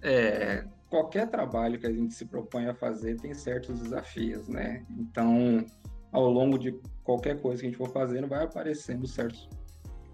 É, 0.00 0.64
qualquer 0.94 1.28
trabalho 1.28 1.76
que 1.76 1.88
a 1.88 1.92
gente 1.92 2.14
se 2.14 2.24
propõe 2.24 2.66
a 2.66 2.74
fazer 2.74 3.20
tem 3.20 3.34
certos 3.34 3.80
desafios, 3.80 4.46
né? 4.46 4.86
Então, 4.96 5.66
ao 6.12 6.30
longo 6.30 6.56
de 6.56 6.70
qualquer 7.02 7.40
coisa 7.40 7.60
que 7.60 7.66
a 7.66 7.70
gente 7.70 7.78
for 7.78 7.90
fazendo, 7.90 8.28
vai 8.28 8.44
aparecendo 8.44 9.04
certos 9.04 9.48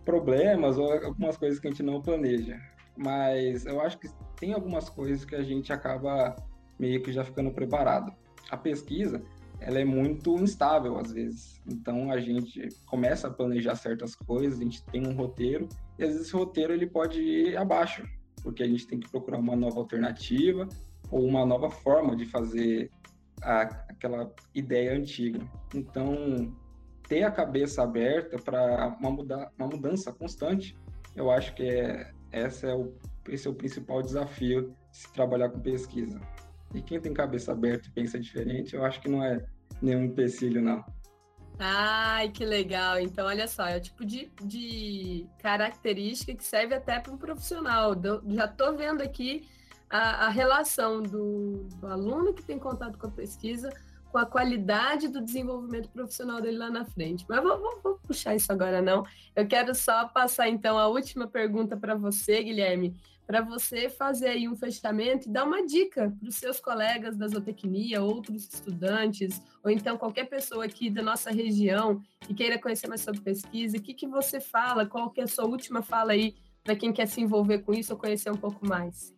problemas 0.06 0.78
ou 0.78 0.90
algumas 0.90 1.36
coisas 1.36 1.60
que 1.60 1.68
a 1.68 1.70
gente 1.70 1.82
não 1.82 2.00
planeja. 2.00 2.58
Mas 2.96 3.66
eu 3.66 3.78
acho 3.78 3.98
que 3.98 4.08
tem 4.36 4.54
algumas 4.54 4.88
coisas 4.88 5.22
que 5.22 5.34
a 5.34 5.42
gente 5.42 5.70
acaba 5.70 6.34
meio 6.78 7.02
que 7.02 7.12
já 7.12 7.24
ficando 7.24 7.50
preparado. 7.50 8.10
A 8.50 8.56
pesquisa, 8.56 9.22
ela 9.60 9.78
é 9.78 9.84
muito 9.84 10.34
instável 10.36 10.96
às 10.98 11.12
vezes. 11.12 11.60
Então 11.66 12.10
a 12.10 12.18
gente 12.18 12.68
começa 12.86 13.28
a 13.28 13.30
planejar 13.30 13.74
certas 13.74 14.14
coisas, 14.14 14.58
a 14.58 14.62
gente 14.62 14.82
tem 14.86 15.06
um 15.06 15.12
roteiro 15.12 15.68
e 15.98 16.04
às 16.04 16.12
vezes 16.12 16.28
esse 16.28 16.34
roteiro 16.34 16.72
ele 16.72 16.86
pode 16.86 17.20
ir 17.20 17.58
abaixo 17.58 18.02
porque 18.42 18.62
a 18.62 18.68
gente 18.68 18.86
tem 18.86 18.98
que 18.98 19.10
procurar 19.10 19.38
uma 19.38 19.56
nova 19.56 19.78
alternativa 19.78 20.68
ou 21.10 21.24
uma 21.24 21.44
nova 21.44 21.70
forma 21.70 22.16
de 22.16 22.24
fazer 22.24 22.90
a, 23.42 23.62
aquela 23.62 24.32
ideia 24.54 24.96
antiga. 24.96 25.40
Então, 25.74 26.54
ter 27.08 27.24
a 27.24 27.30
cabeça 27.30 27.82
aberta 27.82 28.38
para 28.38 28.96
uma, 29.00 29.10
muda, 29.10 29.50
uma 29.58 29.66
mudança 29.66 30.12
constante, 30.12 30.76
eu 31.16 31.30
acho 31.30 31.54
que 31.54 31.64
é, 31.64 32.12
essa 32.30 32.68
é 32.68 32.74
o, 32.74 32.94
esse 33.28 33.48
é 33.48 33.50
o 33.50 33.54
principal 33.54 34.02
desafio 34.02 34.74
de 34.90 34.96
se 34.96 35.12
trabalhar 35.12 35.50
com 35.50 35.60
pesquisa. 35.60 36.20
E 36.74 36.80
quem 36.80 37.00
tem 37.00 37.12
cabeça 37.12 37.52
aberta 37.52 37.88
e 37.88 37.90
pensa 37.90 38.18
diferente, 38.18 38.76
eu 38.76 38.84
acho 38.84 39.00
que 39.00 39.08
não 39.08 39.24
é 39.24 39.44
nenhum 39.82 40.04
empecilho, 40.04 40.62
não. 40.62 40.84
Ai, 41.62 42.30
que 42.30 42.42
legal. 42.42 42.98
Então, 42.98 43.26
olha 43.26 43.46
só, 43.46 43.66
é 43.66 43.76
o 43.76 43.80
tipo 43.80 44.02
de, 44.02 44.32
de 44.42 45.26
característica 45.38 46.34
que 46.34 46.42
serve 46.42 46.74
até 46.74 46.98
para 46.98 47.12
um 47.12 47.18
profissional. 47.18 47.94
já 48.28 48.46
estou 48.46 48.74
vendo 48.74 49.02
aqui 49.02 49.46
a, 49.90 50.26
a 50.26 50.28
relação 50.30 51.02
do, 51.02 51.64
do, 51.78 51.86
aluno 51.86 52.32
que 52.32 52.42
tem 52.42 52.58
contato 52.58 52.96
com 52.96 53.08
a 53.08 53.10
pesquisa 53.10 53.70
com 54.10 54.18
a 54.18 54.26
qualidade 54.26 55.06
do 55.06 55.20
desenvolvimento 55.20 55.88
profissional 55.90 56.40
dele 56.40 56.56
lá 56.56 56.70
na 56.70 56.84
frente. 56.84 57.24
Mas 57.28 57.42
vou, 57.42 57.60
vou, 57.60 57.80
vou 57.82 57.94
puxar 57.98 58.34
isso 58.34 58.50
agora, 58.50 58.80
não. 58.80 59.04
Eu 59.36 59.46
quero 59.46 59.72
só 59.74 60.08
passar, 60.08 60.48
então, 60.48 60.78
a 60.78 60.88
última 60.88 61.28
pergunta 61.28 61.76
para 61.76 61.94
você, 61.94 62.42
Guilherme 62.42 62.96
para 63.30 63.42
você 63.42 63.88
fazer 63.88 64.26
aí 64.26 64.48
um 64.48 64.56
fechamento 64.56 65.28
e 65.28 65.32
dar 65.32 65.44
uma 65.44 65.64
dica 65.64 66.12
para 66.18 66.28
os 66.28 66.34
seus 66.34 66.58
colegas 66.58 67.16
da 67.16 67.28
zootecnia, 67.28 68.02
outros 68.02 68.52
estudantes, 68.52 69.40
ou 69.62 69.70
então 69.70 69.96
qualquer 69.96 70.24
pessoa 70.24 70.64
aqui 70.64 70.90
da 70.90 71.00
nossa 71.00 71.30
região 71.30 72.02
que 72.22 72.34
queira 72.34 72.58
conhecer 72.58 72.88
mais 72.88 73.02
sobre 73.02 73.20
pesquisa. 73.20 73.76
O 73.76 73.80
que, 73.80 73.94
que 73.94 74.08
você 74.08 74.40
fala? 74.40 74.84
Qual 74.84 75.10
que 75.10 75.20
é 75.20 75.24
a 75.24 75.28
sua 75.28 75.44
última 75.44 75.80
fala 75.80 76.10
aí 76.10 76.34
para 76.64 76.74
quem 76.74 76.92
quer 76.92 77.06
se 77.06 77.20
envolver 77.20 77.60
com 77.60 77.72
isso 77.72 77.92
ou 77.92 77.98
conhecer 78.00 78.32
um 78.32 78.36
pouco 78.36 78.66
mais? 78.66 79.14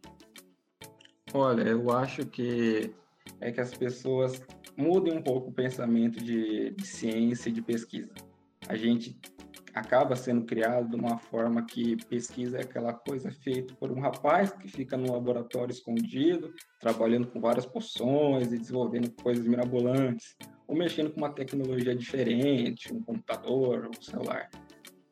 Olha, 1.32 1.62
eu 1.62 1.90
acho 1.90 2.26
que 2.26 2.94
é 3.40 3.50
que 3.50 3.62
as 3.62 3.72
pessoas 3.72 4.42
mudem 4.76 5.16
um 5.16 5.22
pouco 5.22 5.48
o 5.48 5.54
pensamento 5.54 6.22
de, 6.22 6.72
de 6.72 6.86
ciência 6.86 7.48
e 7.48 7.52
de 7.52 7.62
pesquisa. 7.62 8.12
A 8.68 8.76
gente 8.76 9.18
acaba 9.74 10.14
sendo 10.14 10.44
criado 10.44 10.90
de 10.90 10.96
uma 10.96 11.18
forma 11.18 11.64
que 11.64 11.96
pesquisa 12.06 12.58
é 12.58 12.62
aquela 12.62 12.92
coisa 12.92 13.30
feita 13.30 13.74
por 13.74 13.90
um 13.90 14.00
rapaz 14.00 14.52
que 14.52 14.68
fica 14.68 14.96
no 14.96 15.12
laboratório 15.12 15.72
escondido, 15.72 16.52
trabalhando 16.78 17.26
com 17.28 17.40
várias 17.40 17.64
poções 17.64 18.52
e 18.52 18.58
desenvolvendo 18.58 19.10
coisas 19.22 19.46
mirabolantes, 19.46 20.36
ou 20.66 20.76
mexendo 20.76 21.10
com 21.10 21.18
uma 21.18 21.32
tecnologia 21.32 21.94
diferente, 21.94 22.92
um 22.92 23.02
computador, 23.02 23.88
um 23.88 24.02
celular. 24.02 24.50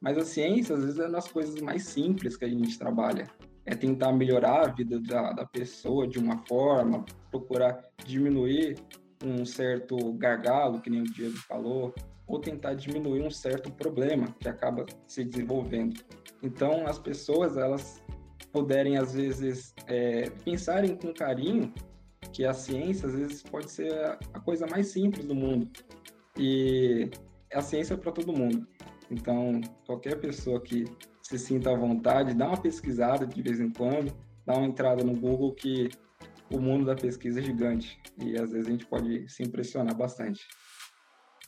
Mas 0.01 0.17
a 0.17 0.25
ciência, 0.25 0.75
às 0.75 0.83
vezes, 0.83 0.99
é 0.99 1.09
nas 1.09 1.29
coisas 1.29 1.61
mais 1.61 1.85
simples 1.85 2.37
que 2.37 2.45
a 2.45 2.49
gente 2.49 2.79
trabalha. 2.79 3.29
É 3.67 3.75
tentar 3.75 4.13
melhorar 4.13 4.65
a 4.65 4.73
vida 4.73 4.99
da, 4.99 5.33
da 5.33 5.45
pessoa 5.45 6.09
de 6.09 6.19
uma 6.19 6.39
forma, 6.47 7.05
procurar 7.31 7.79
diminuir 8.07 8.77
um 9.23 9.45
certo 9.45 10.13
gargalo, 10.15 10.81
que 10.81 10.89
nem 10.89 11.03
o 11.03 11.13
Diego 11.13 11.37
falou, 11.37 11.95
ou 12.31 12.41
tentar 12.41 12.75
diminuir 12.75 13.23
um 13.23 13.31
certo 13.31 13.71
problema 13.73 14.35
que 14.39 14.49
acaba 14.49 14.87
se 15.07 15.25
desenvolvendo. 15.25 16.01
Então, 16.43 16.87
as 16.87 16.99
pessoas, 16.99 17.57
elas 17.57 18.03
puderem, 18.53 18.97
às 18.97 19.15
vezes, 19.15 19.75
é, 19.87 20.31
pensarem 20.45 20.97
com 20.97 21.13
carinho 21.13 21.75
que 22.33 22.45
a 22.45 22.55
ciência, 22.55 23.09
às 23.09 23.15
vezes, 23.15 23.43
pode 23.43 23.71
ser 23.71 23.93
a 24.33 24.41
coisa 24.41 24.67
mais 24.67 24.87
simples 24.87 25.25
do 25.27 25.35
mundo. 25.35 25.69
E 26.39 27.11
a 27.53 27.61
ciência 27.61 27.95
é 27.95 27.97
para 27.97 28.13
todo 28.13 28.33
mundo. 28.33 28.67
Então, 29.11 29.61
qualquer 29.85 30.21
pessoa 30.21 30.61
que 30.61 30.85
se 31.21 31.37
sinta 31.37 31.73
à 31.73 31.77
vontade, 31.77 32.33
dá 32.33 32.47
uma 32.47 32.61
pesquisada 32.61 33.27
de 33.27 33.43
vez 33.43 33.61
em 33.61 33.71
quando, 33.71 34.17
dá 34.47 34.57
uma 34.57 34.67
entrada 34.67 35.03
no 35.03 35.15
Google 35.15 35.53
que 35.53 35.91
o 36.49 36.61
mundo 36.61 36.85
da 36.85 36.95
pesquisa 36.95 37.41
é 37.41 37.43
gigante 37.43 38.01
e 38.19 38.37
às 38.37 38.51
vezes 38.51 38.67
a 38.67 38.71
gente 38.71 38.87
pode 38.87 39.29
se 39.29 39.43
impressionar 39.43 39.97
bastante. 39.97 40.47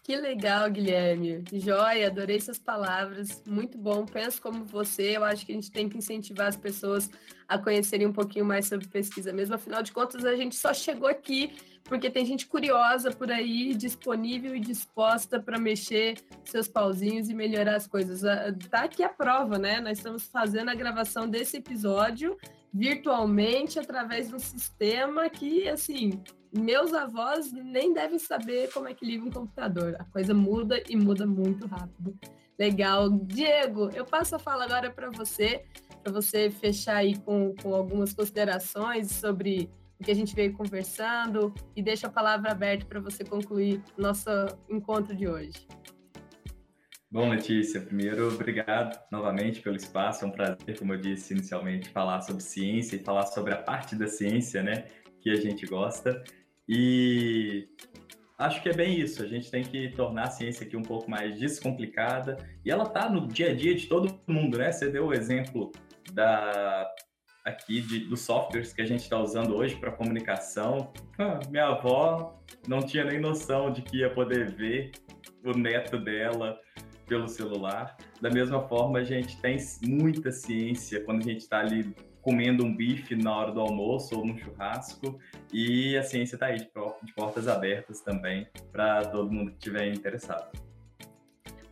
Que 0.02 0.16
legal, 0.16 0.68
Guilherme. 0.68 1.44
Joia, 1.52 2.08
adorei 2.08 2.40
suas 2.40 2.58
palavras. 2.58 3.40
Muito 3.46 3.78
bom. 3.78 4.04
Penso 4.04 4.42
como 4.42 4.64
você. 4.64 5.16
Eu 5.16 5.24
acho 5.24 5.46
que 5.46 5.52
a 5.52 5.54
gente 5.54 5.70
tem 5.70 5.88
que 5.88 5.96
incentivar 5.96 6.48
as 6.48 6.56
pessoas 6.56 7.08
a 7.46 7.56
conhecerem 7.56 8.08
um 8.08 8.12
pouquinho 8.12 8.44
mais 8.44 8.66
sobre 8.66 8.88
pesquisa 8.88 9.32
mesmo. 9.32 9.54
Afinal 9.54 9.80
de 9.80 9.92
contas, 9.92 10.24
a 10.24 10.34
gente 10.34 10.56
só 10.56 10.74
chegou 10.74 11.08
aqui 11.08 11.52
porque 11.84 12.10
tem 12.10 12.24
gente 12.24 12.46
curiosa 12.46 13.10
por 13.12 13.30
aí, 13.30 13.74
disponível 13.74 14.56
e 14.56 14.60
disposta 14.60 15.40
para 15.40 15.58
mexer 15.58 16.16
seus 16.44 16.66
pauzinhos 16.66 17.28
e 17.28 17.34
melhorar 17.34 17.76
as 17.76 17.86
coisas. 17.86 18.24
Ah, 18.24 18.52
tá 18.70 18.84
aqui 18.84 19.04
a 19.04 19.08
prova, 19.08 19.58
né? 19.58 19.80
Nós 19.80 19.98
estamos 19.98 20.24
fazendo 20.24 20.70
a 20.70 20.74
gravação 20.74 21.28
desse 21.28 21.58
episódio 21.58 22.36
virtualmente 22.72 23.78
através 23.78 24.28
de 24.28 24.34
um 24.34 24.38
sistema 24.38 25.28
que, 25.28 25.68
assim, 25.68 26.22
meus 26.52 26.92
avós 26.92 27.52
nem 27.52 27.92
devem 27.92 28.18
saber 28.18 28.70
como 28.72 28.88
é 28.88 28.94
que 28.94 29.06
liga 29.06 29.24
um 29.24 29.30
computador. 29.30 29.96
A 29.98 30.04
coisa 30.04 30.34
muda 30.34 30.82
e 30.88 30.96
muda 30.96 31.26
muito 31.26 31.66
rápido. 31.66 32.18
Legal. 32.58 33.08
Diego, 33.10 33.90
eu 33.94 34.04
passo 34.04 34.36
a 34.36 34.38
fala 34.38 34.64
agora 34.64 34.90
para 34.90 35.10
você, 35.10 35.64
para 36.02 36.12
você 36.12 36.50
fechar 36.50 36.96
aí 36.96 37.18
com, 37.18 37.54
com 37.62 37.74
algumas 37.74 38.12
considerações 38.12 39.10
sobre 39.10 39.70
o 39.98 40.04
que 40.04 40.10
a 40.10 40.14
gente 40.14 40.34
veio 40.34 40.52
conversando 40.52 41.54
e 41.74 41.82
deixa 41.82 42.08
a 42.08 42.10
palavra 42.10 42.50
aberta 42.50 42.84
para 42.84 43.00
você 43.00 43.24
concluir 43.24 43.82
nosso 43.96 44.28
encontro 44.68 45.16
de 45.16 45.26
hoje. 45.28 45.66
Bom, 47.10 47.28
Letícia, 47.28 47.80
primeiro, 47.80 48.28
obrigado 48.28 48.98
novamente 49.10 49.60
pelo 49.60 49.76
espaço. 49.76 50.24
É 50.24 50.28
um 50.28 50.30
prazer, 50.30 50.78
como 50.78 50.94
eu 50.94 51.00
disse 51.00 51.34
inicialmente, 51.34 51.88
falar 51.90 52.20
sobre 52.22 52.42
ciência 52.42 52.96
e 52.96 52.98
falar 52.98 53.26
sobre 53.26 53.52
a 53.52 53.58
parte 53.58 53.94
da 53.94 54.06
ciência, 54.06 54.62
né, 54.62 54.86
que 55.20 55.30
a 55.30 55.36
gente 55.36 55.66
gosta. 55.66 56.22
E 56.68 57.68
acho 58.38 58.62
que 58.62 58.68
é 58.68 58.72
bem 58.72 59.00
isso. 59.00 59.22
A 59.22 59.26
gente 59.26 59.50
tem 59.50 59.62
que 59.62 59.90
tornar 59.90 60.24
a 60.24 60.30
ciência 60.30 60.66
aqui 60.66 60.76
um 60.76 60.82
pouco 60.82 61.10
mais 61.10 61.38
descomplicada. 61.38 62.36
E 62.64 62.70
ela 62.70 62.84
está 62.84 63.08
no 63.08 63.26
dia 63.26 63.50
a 63.50 63.54
dia 63.54 63.74
de 63.74 63.86
todo 63.86 64.20
mundo, 64.26 64.58
né? 64.58 64.72
Você 64.72 64.90
deu 64.90 65.06
o 65.06 65.14
exemplo 65.14 65.72
da 66.12 66.90
aqui 67.44 67.80
de, 67.80 68.00
dos 68.00 68.20
softwares 68.20 68.72
que 68.72 68.80
a 68.80 68.86
gente 68.86 69.00
está 69.00 69.18
usando 69.18 69.54
hoje 69.56 69.76
para 69.76 69.90
comunicação. 69.90 70.92
Ah, 71.18 71.40
minha 71.50 71.66
avó 71.66 72.40
não 72.68 72.80
tinha 72.80 73.04
nem 73.04 73.20
noção 73.20 73.72
de 73.72 73.82
que 73.82 73.98
ia 73.98 74.10
poder 74.10 74.52
ver 74.52 74.92
o 75.44 75.50
neto 75.50 75.98
dela 75.98 76.58
pelo 77.06 77.28
celular. 77.28 77.96
Da 78.20 78.30
mesma 78.30 78.66
forma, 78.68 79.00
a 79.00 79.04
gente 79.04 79.40
tem 79.40 79.58
muita 79.82 80.30
ciência 80.30 81.02
quando 81.04 81.20
a 81.20 81.24
gente 81.24 81.40
está 81.40 81.58
ali 81.58 81.94
comendo 82.22 82.64
um 82.64 82.74
bife 82.74 83.14
na 83.16 83.36
hora 83.36 83.52
do 83.52 83.60
almoço 83.60 84.16
ou 84.16 84.24
num 84.24 84.38
churrasco. 84.38 85.18
E 85.52 85.96
a 85.98 86.02
ciência 86.02 86.36
está 86.36 86.46
aí 86.46 86.58
de, 86.58 86.70
portas 87.14 87.48
abertas 87.48 88.00
também 88.00 88.46
para 88.70 89.04
todo 89.04 89.30
mundo 89.30 89.50
que 89.50 89.58
estiver 89.58 89.92
interessado. 89.92 90.50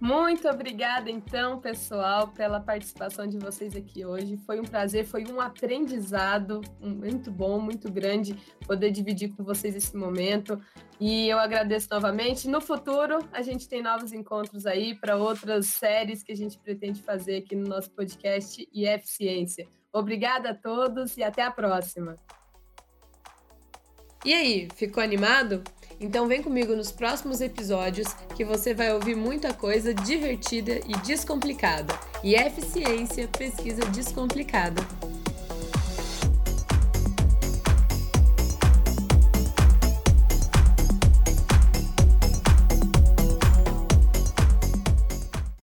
Muito 0.00 0.48
obrigada, 0.48 1.10
então, 1.10 1.60
pessoal, 1.60 2.28
pela 2.28 2.58
participação 2.58 3.26
de 3.26 3.36
vocês 3.38 3.76
aqui 3.76 4.02
hoje. 4.02 4.38
Foi 4.46 4.58
um 4.58 4.64
prazer, 4.64 5.04
foi 5.04 5.26
um 5.26 5.42
aprendizado 5.42 6.62
muito 6.80 7.30
bom, 7.30 7.60
muito 7.60 7.92
grande 7.92 8.34
poder 8.66 8.90
dividir 8.90 9.36
com 9.36 9.44
vocês 9.44 9.76
esse 9.76 9.94
momento. 9.94 10.58
E 10.98 11.28
eu 11.28 11.38
agradeço 11.38 11.88
novamente. 11.90 12.48
No 12.48 12.62
futuro, 12.62 13.18
a 13.30 13.42
gente 13.42 13.68
tem 13.68 13.82
novos 13.82 14.10
encontros 14.14 14.64
aí 14.64 14.94
para 14.94 15.16
outras 15.16 15.66
séries 15.66 16.22
que 16.22 16.32
a 16.32 16.36
gente 16.36 16.58
pretende 16.58 17.02
fazer 17.02 17.36
aqui 17.36 17.54
no 17.54 17.68
nosso 17.68 17.90
podcast 17.90 18.66
IF 18.72 19.06
Ciência. 19.06 19.68
Obrigada 19.92 20.50
a 20.50 20.55
todos 20.55 21.16
e 21.16 21.22
até 21.22 21.42
a 21.42 21.50
próxima. 21.50 22.16
E 24.24 24.35
aí, 24.35 24.68
ficou 24.76 25.03
animado? 25.03 25.62
Então 25.98 26.26
vem 26.26 26.42
comigo 26.42 26.74
nos 26.74 26.92
próximos 26.92 27.40
episódios 27.40 28.12
que 28.37 28.44
você 28.44 28.72
vai 28.72 28.92
ouvir 28.92 29.14
muita 29.14 29.53
coisa 29.53 29.92
divertida 29.92 30.81
e 30.87 30.92
descomplicada. 31.05 31.94
E 32.22 32.35
eficiência 32.35 33.29
pesquisa 33.29 33.83
descomplicada. 33.90 34.83